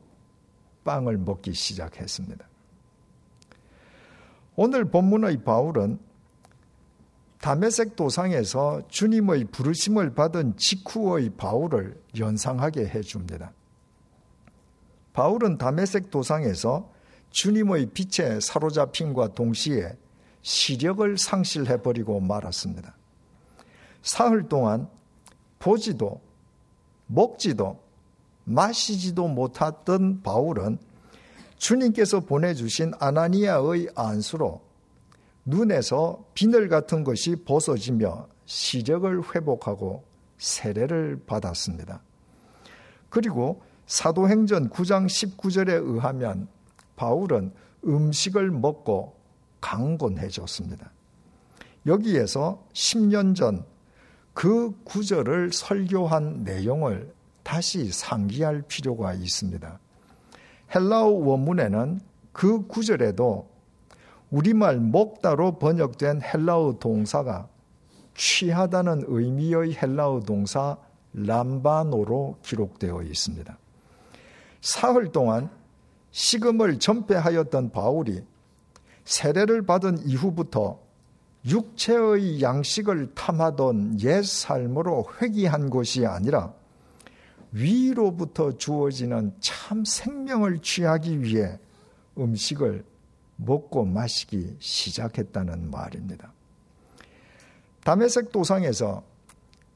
빵을 0.83 1.17
먹기 1.17 1.55
시작했습니다. 1.55 2.47
오늘 4.55 4.85
본문의 4.85 5.43
바울은 5.43 5.97
다메섹 7.41 7.95
도상에서 7.95 8.83
주님의 8.89 9.45
부르심을 9.45 10.13
받은 10.13 10.57
직후의 10.57 11.31
바울을 11.31 11.99
연상하게 12.19 12.85
해줍니다. 12.85 13.53
바울은 15.13 15.57
다메섹 15.57 16.11
도상에서 16.11 16.91
주님의 17.31 17.87
빛에 17.87 18.39
사로잡힌과 18.39 19.29
동시에 19.29 19.97
시력을 20.43 21.17
상실해버리고 21.17 22.19
말았습니다. 22.19 22.93
사흘 24.07 24.47
동안 24.47 24.87
보지도 25.59 26.21
먹지도 27.07 27.83
마시지도 28.45 29.27
못했던 29.27 30.21
바울은 30.21 30.77
주님께서 31.57 32.21
보내주신 32.21 32.93
아나니아의 32.99 33.89
안수로 33.95 34.61
눈에서 35.43 36.23
비늘 36.33 36.69
같은 36.69 37.03
것이 37.03 37.35
벗어지며 37.43 38.29
시력을 38.45 39.35
회복하고 39.35 40.05
세례를 40.37 41.23
받았습니다. 41.25 42.01
그리고 43.09 43.61
사도행전 43.87 44.69
9장 44.69 45.07
19절에 45.07 45.85
의하면 45.85 46.47
바울은 46.95 47.51
음식을 47.85 48.51
먹고 48.51 49.17
강건해졌습니다. 49.59 50.91
여기에서 51.85 52.63
10년 52.71 53.35
전 53.35 53.65
그 54.37 54.71
구절을 54.83 55.51
설교한 55.51 56.43
내용을 56.43 57.11
다시 57.41 57.91
상기할 57.91 58.61
필요가 58.67 59.15
있습니다. 59.15 59.79
헬라어 60.75 61.07
원문에는 61.07 61.99
그 62.33 62.67
구절에도 62.67 63.49
우리말 64.29 64.79
먹다로 64.79 65.57
번역된 65.57 66.21
헬라어 66.21 66.77
동사가 66.79 67.47
취하다는 68.13 69.05
의미의 69.07 69.75
헬라어 69.75 70.19
동사 70.19 70.77
람바노로 71.13 72.37
기록되어 72.43 73.01
있습니다. 73.01 73.57
사흘 74.61 75.11
동안 75.11 75.49
식음을 76.11 76.77
전폐하였던 76.77 77.71
바울이 77.71 78.23
세례를 79.03 79.65
받은 79.65 80.05
이후부터 80.05 80.86
육체의 81.47 82.41
양식을 82.41 83.13
탐하던 83.15 84.01
옛 84.01 84.23
삶으로 84.23 85.07
회귀한 85.21 85.69
것이 85.69 86.05
아니라 86.05 86.53
위로부터 87.51 88.57
주어지는 88.57 89.33
참 89.39 89.85
생명을 89.85 90.61
취하기 90.61 91.21
위해 91.23 91.57
음식을 92.17 92.83
먹고 93.37 93.85
마시기 93.85 94.57
시작했다는 94.59 95.71
말입니다. 95.71 96.33
담에색 97.83 98.31
도상에서 98.31 99.03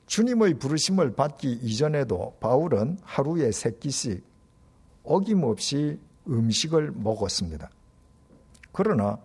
주님의 0.07 0.55
부르심을 0.55 1.15
받기 1.15 1.59
이전에도 1.63 2.35
바울은 2.41 2.97
하루에 3.03 3.51
세 3.51 3.71
끼씩 3.71 4.21
어김없이 5.03 5.97
음식을 6.27 6.91
먹었습니다. 6.91 7.69
그러나 8.73 9.17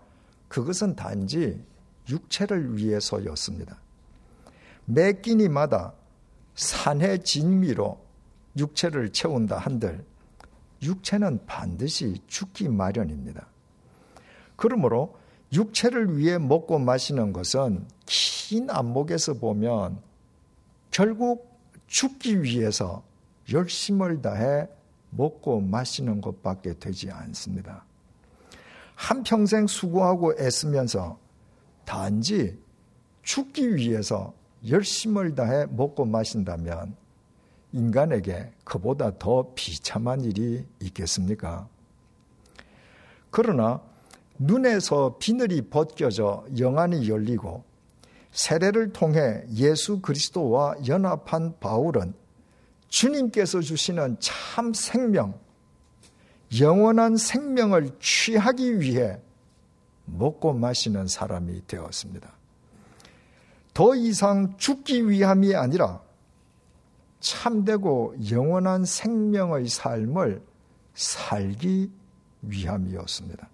그것은 0.48 0.94
단지 0.94 1.60
육체를 2.08 2.76
위해서였습니다. 2.76 3.78
매 4.84 5.12
끼니마다 5.12 5.92
산의 6.54 7.24
진미로 7.24 8.00
육체를 8.56 9.12
채운다 9.12 9.58
한들 9.58 10.04
육체는 10.82 11.46
반드시 11.46 12.22
죽기 12.26 12.68
마련입니다. 12.68 13.46
그러므로 14.56 15.16
육체를 15.52 16.16
위해 16.16 16.38
먹고 16.38 16.78
마시는 16.78 17.32
것은 17.32 17.86
긴 18.06 18.70
안목에서 18.70 19.34
보면 19.34 20.00
결국 20.90 21.58
죽기 21.86 22.42
위해서 22.42 23.04
열심을 23.52 24.22
다해 24.22 24.68
먹고 25.10 25.60
마시는 25.60 26.20
것밖에 26.20 26.78
되지 26.78 27.10
않습니다. 27.10 27.84
한평생 28.94 29.66
수고하고 29.66 30.34
애쓰면서 30.38 31.18
단지 31.86 32.58
죽기 33.22 33.76
위해서 33.76 34.34
열심을 34.68 35.34
다해 35.34 35.66
먹고 35.70 36.04
마신다면 36.04 36.94
인간에게 37.72 38.52
그보다 38.64 39.16
더 39.18 39.52
비참한 39.54 40.22
일이 40.22 40.66
있겠습니까? 40.80 41.68
그러나 43.30 43.80
눈에서 44.38 45.16
비늘이 45.18 45.70
벗겨져 45.70 46.44
영안이 46.58 47.08
열리고 47.08 47.64
세례를 48.32 48.92
통해 48.92 49.42
예수 49.54 50.00
그리스도와 50.00 50.74
연합한 50.86 51.58
바울은 51.58 52.14
주님께서 52.88 53.60
주시는 53.60 54.16
참 54.20 54.72
생명, 54.74 55.38
영원한 56.60 57.16
생명을 57.16 57.90
취하기 58.00 58.80
위해 58.80 59.18
먹고 60.06 60.52
마시는 60.54 61.06
사람이 61.06 61.66
되었습니다. 61.66 62.32
더 63.74 63.94
이상 63.94 64.56
죽기 64.56 65.08
위함이 65.10 65.54
아니라 65.54 66.00
참되고 67.20 68.14
영원한 68.30 68.84
생명의 68.84 69.68
삶을 69.68 70.42
살기 70.94 71.90
위함이었습니다. 72.42 73.48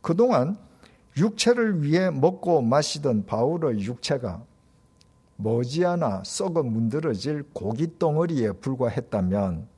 그동안 0.00 0.56
육체를 1.16 1.82
위해 1.82 2.10
먹고 2.10 2.62
마시던 2.62 3.26
바울의 3.26 3.80
육체가 3.80 4.44
머지않아 5.36 6.22
썩어 6.24 6.62
문드러질 6.62 7.44
고깃덩어리에 7.52 8.52
불과했다면 8.52 9.68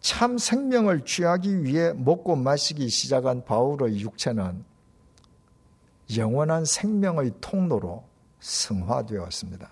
참 0.00 0.36
생명을 0.36 1.04
취하기 1.04 1.64
위해 1.64 1.92
먹고 1.92 2.36
마시기 2.36 2.88
시작한 2.88 3.44
바울의 3.44 4.00
육체는 4.00 4.64
영원한 6.16 6.64
생명의 6.64 7.32
통로로 7.40 8.04
승화되었습니다. 8.40 9.70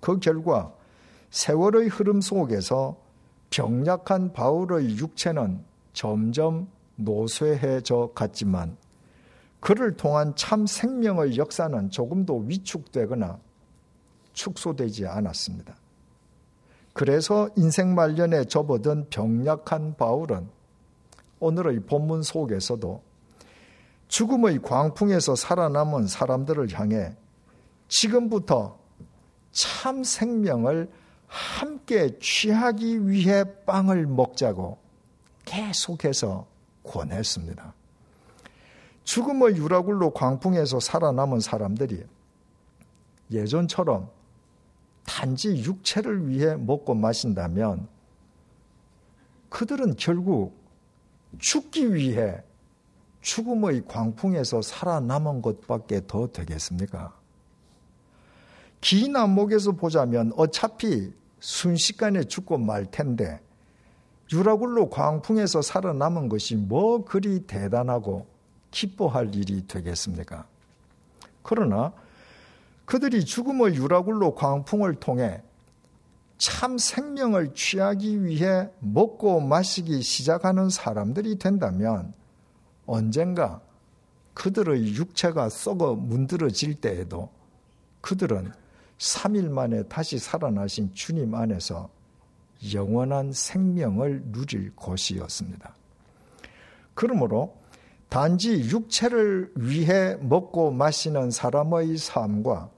그 0.00 0.18
결과 0.18 0.72
세월의 1.30 1.88
흐름 1.88 2.20
속에서 2.20 2.96
병약한 3.50 4.32
바울의 4.32 4.96
육체는 4.98 5.64
점점 5.92 6.68
노쇠해져 6.96 8.12
갔지만 8.14 8.76
그를 9.60 9.96
통한 9.96 10.34
참 10.34 10.66
생명의 10.66 11.36
역사는 11.38 11.90
조금도 11.90 12.44
위축되거나 12.46 13.38
축소되지 14.32 15.06
않았습니다. 15.06 15.76
그래서 16.92 17.48
인생 17.56 17.94
말년에 17.94 18.44
접어든 18.44 19.08
병약한 19.08 19.96
바울은 19.96 20.48
오늘의 21.38 21.80
본문 21.80 22.22
속에서도 22.22 23.02
죽음의 24.12 24.60
광풍에서 24.60 25.34
살아남은 25.36 26.06
사람들을 26.06 26.78
향해 26.78 27.16
지금부터 27.88 28.78
참 29.52 30.04
생명을 30.04 30.90
함께 31.26 32.18
취하기 32.18 33.08
위해 33.08 33.42
빵을 33.64 34.06
먹자고 34.06 34.76
계속해서 35.46 36.46
권했습니다. 36.84 37.72
죽음의 39.04 39.56
유라굴로 39.56 40.10
광풍에서 40.10 40.78
살아남은 40.78 41.40
사람들이 41.40 42.04
예전처럼 43.30 44.10
단지 45.06 45.56
육체를 45.56 46.28
위해 46.28 46.54
먹고 46.56 46.92
마신다면 46.94 47.88
그들은 49.48 49.96
결국 49.96 50.54
죽기 51.38 51.94
위해 51.94 52.42
죽음의 53.22 53.84
광풍에서 53.86 54.62
살아남은 54.62 55.42
것밖에 55.42 56.02
더 56.06 56.26
되겠습니까? 56.26 57.14
긴 58.80 59.16
안목에서 59.16 59.72
보자면 59.72 60.32
어차피 60.36 61.12
순식간에 61.40 62.24
죽고 62.24 62.58
말 62.58 62.90
텐데 62.90 63.40
유라굴로 64.32 64.90
광풍에서 64.90 65.62
살아남은 65.62 66.28
것이 66.28 66.56
뭐 66.56 67.04
그리 67.04 67.40
대단하고 67.46 68.26
기뻐할 68.70 69.34
일이 69.34 69.66
되겠습니까? 69.66 70.46
그러나 71.42 71.92
그들이 72.84 73.24
죽음의 73.24 73.76
유라굴로 73.76 74.34
광풍을 74.34 74.96
통해 74.96 75.42
참 76.38 76.76
생명을 76.76 77.54
취하기 77.54 78.24
위해 78.24 78.68
먹고 78.80 79.40
마시기 79.40 80.02
시작하는 80.02 80.70
사람들이 80.70 81.38
된다면 81.38 82.14
언젠가 82.86 83.60
그들의 84.34 84.94
육체가 84.94 85.48
썩어 85.48 85.94
문드러질 85.94 86.80
때에도 86.80 87.30
그들은 88.00 88.52
3일 88.98 89.48
만에 89.50 89.82
다시 89.84 90.18
살아나신 90.18 90.94
주님 90.94 91.34
안에서 91.34 91.90
영원한 92.74 93.32
생명을 93.32 94.22
누릴 94.32 94.74
것이었습니다. 94.76 95.74
그러므로 96.94 97.56
단지 98.08 98.60
육체를 98.70 99.52
위해 99.56 100.16
먹고 100.20 100.70
마시는 100.70 101.30
사람의 101.30 101.96
삶과 101.96 102.70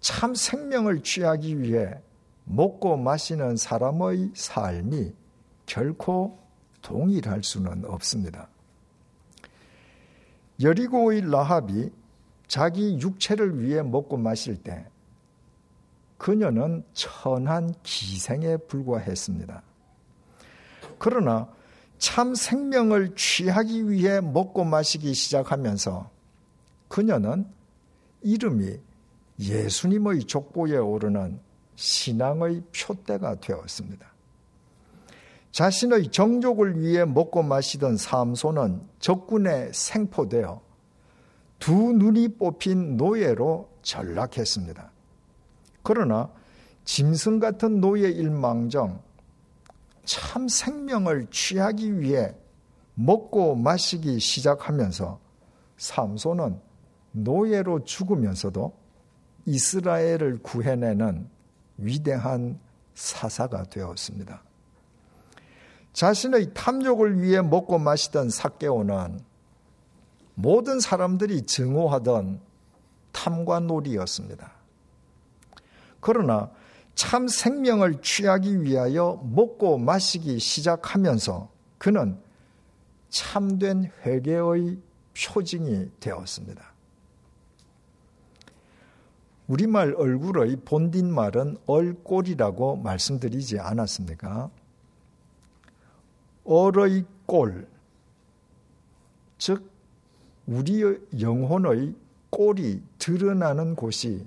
참 0.00 0.34
생명을 0.34 1.02
취하기 1.02 1.60
위해 1.60 2.00
먹고 2.44 2.96
마시는 2.96 3.56
사람의 3.56 4.32
삶이 4.34 5.14
결코 5.66 6.38
동일할 6.82 7.42
수는 7.42 7.84
없습니다. 7.84 8.48
여리고의 10.60 11.30
라합이 11.30 11.90
자기 12.46 12.98
육체를 12.98 13.60
위해 13.60 13.82
먹고 13.82 14.16
마실 14.16 14.56
때 14.56 14.86
그녀는 16.18 16.84
천한 16.92 17.72
기생에 17.82 18.56
불과했습니다. 18.56 19.62
그러나 20.98 21.48
참 21.98 22.34
생명을 22.34 23.14
취하기 23.14 23.88
위해 23.88 24.20
먹고 24.20 24.64
마시기 24.64 25.14
시작하면서 25.14 26.10
그녀는 26.88 27.46
이름이 28.22 28.78
예수님의 29.38 30.24
족보에 30.24 30.76
오르는 30.76 31.40
신앙의 31.76 32.62
표대가 32.76 33.36
되었습니다. 33.36 34.09
자신의 35.52 36.10
정족을 36.10 36.80
위해 36.80 37.04
먹고 37.04 37.42
마시던 37.42 37.96
삼손은 37.96 38.82
적군에 39.00 39.70
생포되어 39.72 40.60
두 41.58 41.92
눈이 41.92 42.36
뽑힌 42.36 42.96
노예로 42.96 43.68
전락했습니다. 43.82 44.90
그러나 45.82 46.30
짐승 46.84 47.38
같은 47.38 47.80
노예 47.80 48.08
일망정 48.08 49.02
참 50.04 50.48
생명을 50.48 51.26
취하기 51.30 52.00
위해 52.00 52.34
먹고 52.94 53.54
마시기 53.56 54.18
시작하면서 54.18 55.20
삼손은 55.76 56.60
노예로 57.12 57.84
죽으면서도 57.84 58.72
이스라엘을 59.46 60.40
구해내는 60.42 61.28
위대한 61.78 62.60
사사가 62.94 63.64
되었습니다. 63.64 64.42
자신의 65.92 66.54
탐욕을 66.54 67.20
위해 67.20 67.42
먹고 67.42 67.78
마시던 67.78 68.30
사개오는 68.30 69.20
모든 70.34 70.80
사람들이 70.80 71.42
증오하던 71.42 72.40
탐관놀이였습니다. 73.12 74.52
그러나 76.00 76.50
참 76.94 77.28
생명을 77.28 78.00
취하기 78.02 78.62
위하여 78.62 79.20
먹고 79.24 79.78
마시기 79.78 80.38
시작하면서 80.38 81.50
그는 81.78 82.18
참된 83.08 83.90
회개의 84.04 84.78
표징이 85.14 85.90
되었습니다. 85.98 86.70
우리말 89.48 89.94
얼굴의 89.96 90.58
본딘말은 90.64 91.58
얼꼴이라고 91.66 92.76
말씀드리지 92.76 93.58
않았습니까? 93.58 94.48
얼의 96.44 97.04
꼴, 97.26 97.66
즉 99.38 99.70
우리의 100.46 101.00
영혼의 101.20 101.94
꼴이 102.30 102.82
드러나는 102.98 103.74
곳이 103.74 104.26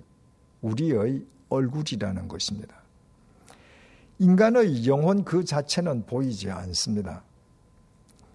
우리의 0.62 1.26
얼굴이라는 1.49 2.28
것입니다. 2.28 2.76
인간의 4.19 4.88
영혼 4.88 5.23
그 5.23 5.43
자체는 5.43 6.06
보이지 6.06 6.49
않습니다. 6.49 7.23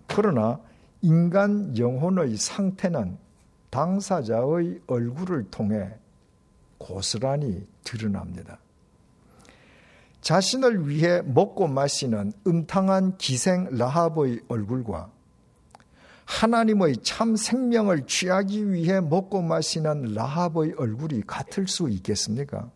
그러나 0.06 0.60
인간 1.02 1.76
영혼의 1.78 2.36
상태는 2.36 3.16
당사자의 3.70 4.80
얼굴을 4.86 5.50
통해 5.50 5.94
고스란히 6.78 7.66
드러납니다. 7.84 8.58
자신을 10.20 10.88
위해 10.88 11.22
먹고 11.22 11.68
마시는 11.68 12.32
음탕한 12.46 13.18
기생 13.18 13.68
라합의 13.70 14.40
얼굴과 14.48 15.10
하나님의 16.24 16.98
참 17.02 17.36
생명을 17.36 18.06
취하기 18.06 18.70
위해 18.70 19.00
먹고 19.00 19.40
마시는 19.40 20.14
라합의 20.14 20.74
얼굴이 20.76 21.22
같을 21.26 21.66
수 21.66 21.88
있겠습니까? 21.88 22.70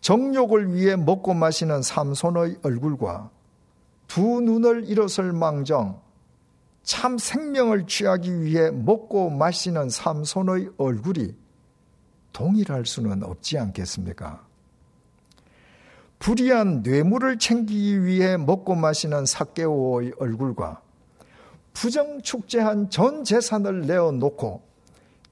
정욕을 0.00 0.74
위해 0.74 0.96
먹고 0.96 1.34
마시는 1.34 1.82
삼손의 1.82 2.60
얼굴과 2.62 3.30
두 4.06 4.40
눈을 4.40 4.88
일어설 4.88 5.32
망정 5.32 6.00
참 6.82 7.18
생명을 7.18 7.86
취하기 7.86 8.42
위해 8.42 8.70
먹고 8.70 9.28
마시는 9.28 9.90
삼손의 9.90 10.70
얼굴이 10.78 11.36
동일할 12.32 12.86
수는 12.86 13.22
없지 13.22 13.58
않겠습니까? 13.58 14.49
불의한 16.20 16.82
뇌물을 16.82 17.38
챙기기 17.38 18.04
위해 18.04 18.36
먹고 18.36 18.74
마시는 18.74 19.24
사개오의 19.24 20.12
얼굴과 20.18 20.82
부정축제한 21.72 22.90
전 22.90 23.24
재산을 23.24 23.86
내어놓고 23.86 24.62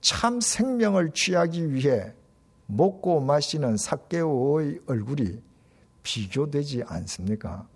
참 0.00 0.40
생명을 0.40 1.10
취하기 1.12 1.74
위해 1.74 2.14
먹고 2.66 3.20
마시는 3.20 3.76
사개오의 3.76 4.80
얼굴이 4.86 5.42
비교되지 6.02 6.84
않습니까? 6.86 7.66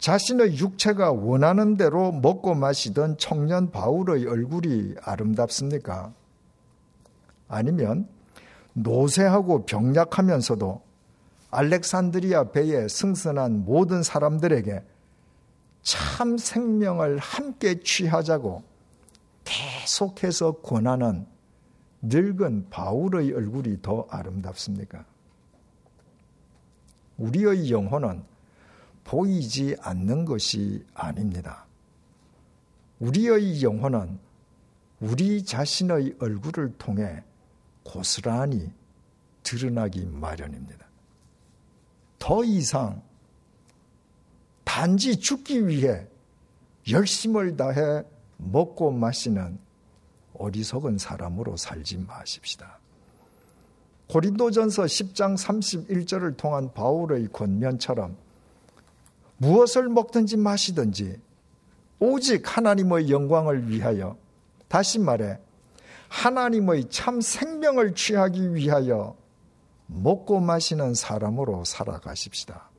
자신의 0.00 0.58
육체가 0.58 1.12
원하는 1.12 1.78
대로 1.78 2.12
먹고 2.12 2.54
마시던 2.54 3.16
청년 3.16 3.70
바울의 3.70 4.26
얼굴이 4.26 4.96
아름답습니까? 5.02 6.12
아니면 7.48 8.06
노쇠하고 8.74 9.64
병약하면서도 9.64 10.89
알렉산드리아 11.50 12.50
배에 12.52 12.88
승선한 12.88 13.64
모든 13.64 14.02
사람들에게 14.02 14.82
참 15.82 16.38
생명을 16.38 17.18
함께 17.18 17.80
취하자고 17.80 18.62
계속해서 19.44 20.52
권하는 20.60 21.26
늙은 22.02 22.70
바울의 22.70 23.32
얼굴이 23.32 23.82
더 23.82 24.06
아름답습니까? 24.10 25.04
우리의 27.18 27.70
영혼은 27.70 28.22
보이지 29.04 29.76
않는 29.80 30.24
것이 30.24 30.84
아닙니다. 30.94 31.66
우리의 33.00 33.62
영혼은 33.62 34.18
우리 35.00 35.44
자신의 35.44 36.16
얼굴을 36.20 36.76
통해 36.78 37.22
고스란히 37.82 38.70
드러나기 39.42 40.06
마련입니다. 40.06 40.89
더 42.20 42.44
이상 42.44 43.02
단지 44.62 45.16
죽기 45.16 45.66
위해 45.66 46.06
열심을 46.88 47.56
다해 47.56 48.04
먹고 48.36 48.92
마시는 48.92 49.58
어리석은 50.34 50.98
사람으로 50.98 51.56
살지 51.56 51.98
마십시다. 51.98 52.78
고린도전서 54.08 54.84
10장 54.84 55.36
31절을 55.36 56.36
통한 56.36 56.72
바울의 56.72 57.28
권면처럼 57.32 58.16
무엇을 59.38 59.88
먹든지 59.88 60.36
마시든지 60.36 61.20
오직 61.98 62.56
하나님의 62.56 63.10
영광을 63.10 63.68
위하여 63.68 64.16
다시 64.68 64.98
말해 64.98 65.38
하나님의 66.08 66.90
참 66.90 67.20
생명을 67.20 67.94
취하기 67.94 68.54
위하여 68.54 69.16
먹고 69.92 70.40
마시는 70.40 70.94
사람으로 70.94 71.64
살아가십시다. 71.64 72.70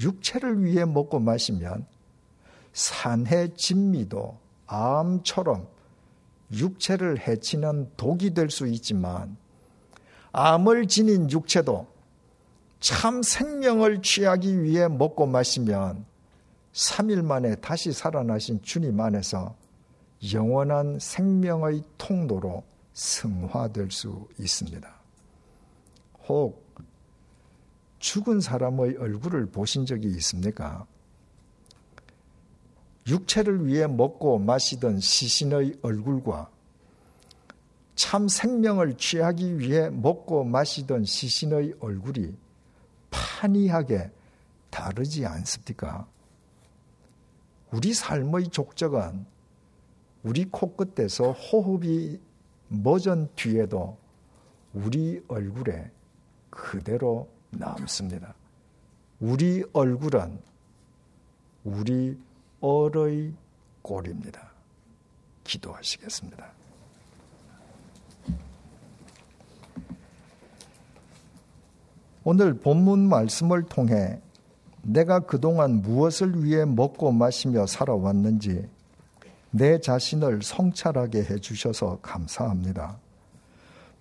육체를 0.00 0.64
위해 0.64 0.84
먹고 0.84 1.20
마시면 1.20 1.86
산해 2.72 3.54
진미도 3.54 4.38
암처럼 4.66 5.68
육체를 6.52 7.18
해치는 7.26 7.92
독이 7.96 8.34
될 8.34 8.50
수 8.50 8.66
있지만 8.66 9.36
암을 10.32 10.88
지닌 10.88 11.30
육체도 11.30 11.86
참 12.80 13.22
생명을 13.22 14.02
취하기 14.02 14.62
위해 14.62 14.88
먹고 14.88 15.26
마시면 15.26 16.04
3일 16.72 17.22
만에 17.22 17.54
다시 17.56 17.92
살아나신 17.92 18.60
주님 18.62 18.98
안에서 18.98 19.54
영원한 20.32 20.98
생명의 20.98 21.82
통로로 21.98 22.64
승화될 22.94 23.90
수 23.90 24.26
있습니다. 24.38 25.01
혹 26.28 26.62
죽은 27.98 28.40
사람의 28.40 28.96
얼굴을 28.96 29.46
보신 29.46 29.86
적이 29.86 30.08
있습니까? 30.08 30.86
육체를 33.06 33.66
위해 33.66 33.86
먹고 33.86 34.38
마시던 34.38 35.00
시신의 35.00 35.78
얼굴과 35.82 36.50
참 37.94 38.28
생명을 38.28 38.96
취하기 38.96 39.58
위해 39.58 39.90
먹고 39.90 40.44
마시던 40.44 41.04
시신의 41.04 41.74
얼굴이 41.80 42.36
판이하게 43.10 44.10
다르지 44.70 45.26
않습니까? 45.26 46.06
우리 47.70 47.92
삶의 47.92 48.48
족적은 48.48 49.26
우리 50.22 50.44
코끝에서 50.46 51.32
호흡이 51.32 52.18
멎은 52.68 53.28
뒤에도 53.34 53.98
우리 54.72 55.22
얼굴에 55.28 55.90
그대로 56.52 57.28
남습니다. 57.50 58.34
우리 59.18 59.64
얼굴은 59.72 60.38
우리 61.64 62.18
얼의 62.60 63.32
꼴입니다. 63.80 64.50
기도하시겠습니다. 65.44 66.52
오늘 72.24 72.54
본문 72.54 73.08
말씀을 73.08 73.64
통해 73.64 74.20
내가 74.82 75.20
그동안 75.20 75.82
무엇을 75.82 76.44
위해 76.44 76.64
먹고 76.64 77.12
마시며 77.12 77.66
살아왔는지 77.66 78.68
내 79.50 79.80
자신을 79.80 80.42
성찰하게 80.42 81.24
해주셔서 81.24 81.98
감사합니다. 82.02 82.98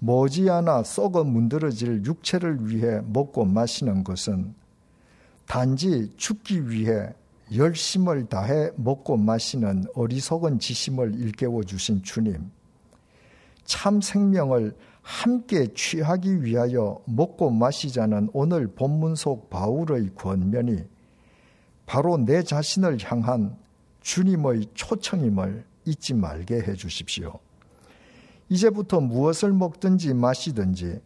머지않아 0.04 0.82
썩어 0.82 1.24
문드러질 1.24 2.06
육체를 2.06 2.68
위해 2.68 3.02
먹고 3.06 3.45
마시는 3.45 4.04
것은 4.04 4.56
단지 5.45 6.12
죽기 6.18 6.72
위해 6.72 7.14
열심을 7.56 8.26
다해 8.26 8.72
먹고 8.78 9.18
마시는 9.18 9.86
어리석은 9.93 10.58
지심을 10.58 11.14
일깨워 11.20 11.64
주신 11.64 12.02
주님. 12.02 12.49
참 13.66 14.02
생명을 14.02 14.76
함께 15.04 15.68
취하기 15.72 16.43
위하여 16.43 16.99
먹고 17.06 17.52
마시자는 17.52 18.32
오늘 18.34 18.68
본문 18.74 19.14
속 19.14 19.52
바울의 19.52 20.16
권면이 20.16 20.84
바로 21.86 22.18
내 22.18 22.41
자신을 22.41 22.97
향한 23.04 23.56
주님의 24.02 24.70
초청임을 24.74 25.64
잊지 25.86 26.16
말게 26.16 26.56
해 26.56 26.74
주십시오. 26.74 27.39
이제부터 28.52 28.99
무엇을 28.99 29.54
먹든지 29.54 30.14
마시든지 30.14 30.99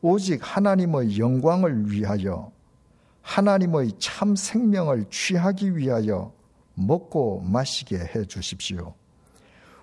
오직 0.00 0.40
하나님의 0.42 1.18
영광을 1.18 1.90
위하여 1.90 2.50
하나님의 3.20 3.92
참 3.98 4.34
생명을 4.34 5.04
취하기 5.10 5.76
위하여 5.76 6.32
먹고 6.74 7.42
마시게 7.42 7.98
해 7.98 8.24
주십시오. 8.24 8.94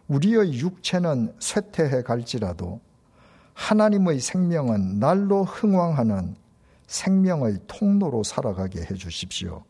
우리의 0.08 0.56
육체는 0.56 1.36
쇠퇴해 1.38 2.02
갈지라도 2.02 2.82
하나님의 3.54 4.20
생명은 4.20 5.00
날로 5.00 5.44
흥왕하는 5.44 6.36
생명의 6.88 7.60
통로로 7.68 8.24
살아가게 8.24 8.82
해 8.82 8.96
주십시오. 8.96 9.64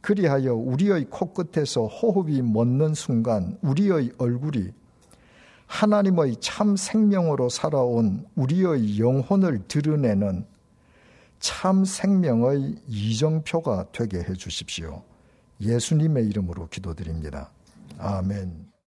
그리하여 0.00 0.54
우리의 0.54 1.06
코끝에서 1.10 1.86
호흡이 1.86 2.42
멎는 2.42 2.94
순간 2.94 3.58
우리의 3.60 4.12
얼굴이 4.18 4.72
하나님의 5.68 6.36
참 6.40 6.76
생명으로 6.76 7.48
살아온 7.50 8.26
우리의 8.34 8.98
영혼을 8.98 9.62
드러내는 9.68 10.44
참 11.38 11.84
생명의 11.84 12.76
이정표가 12.88 13.86
되게 13.92 14.18
해 14.18 14.32
주십시오. 14.34 15.04
예수님의 15.60 16.26
이름으로 16.26 16.68
기도드립니다. 16.68 17.50
아멘. 17.98 18.77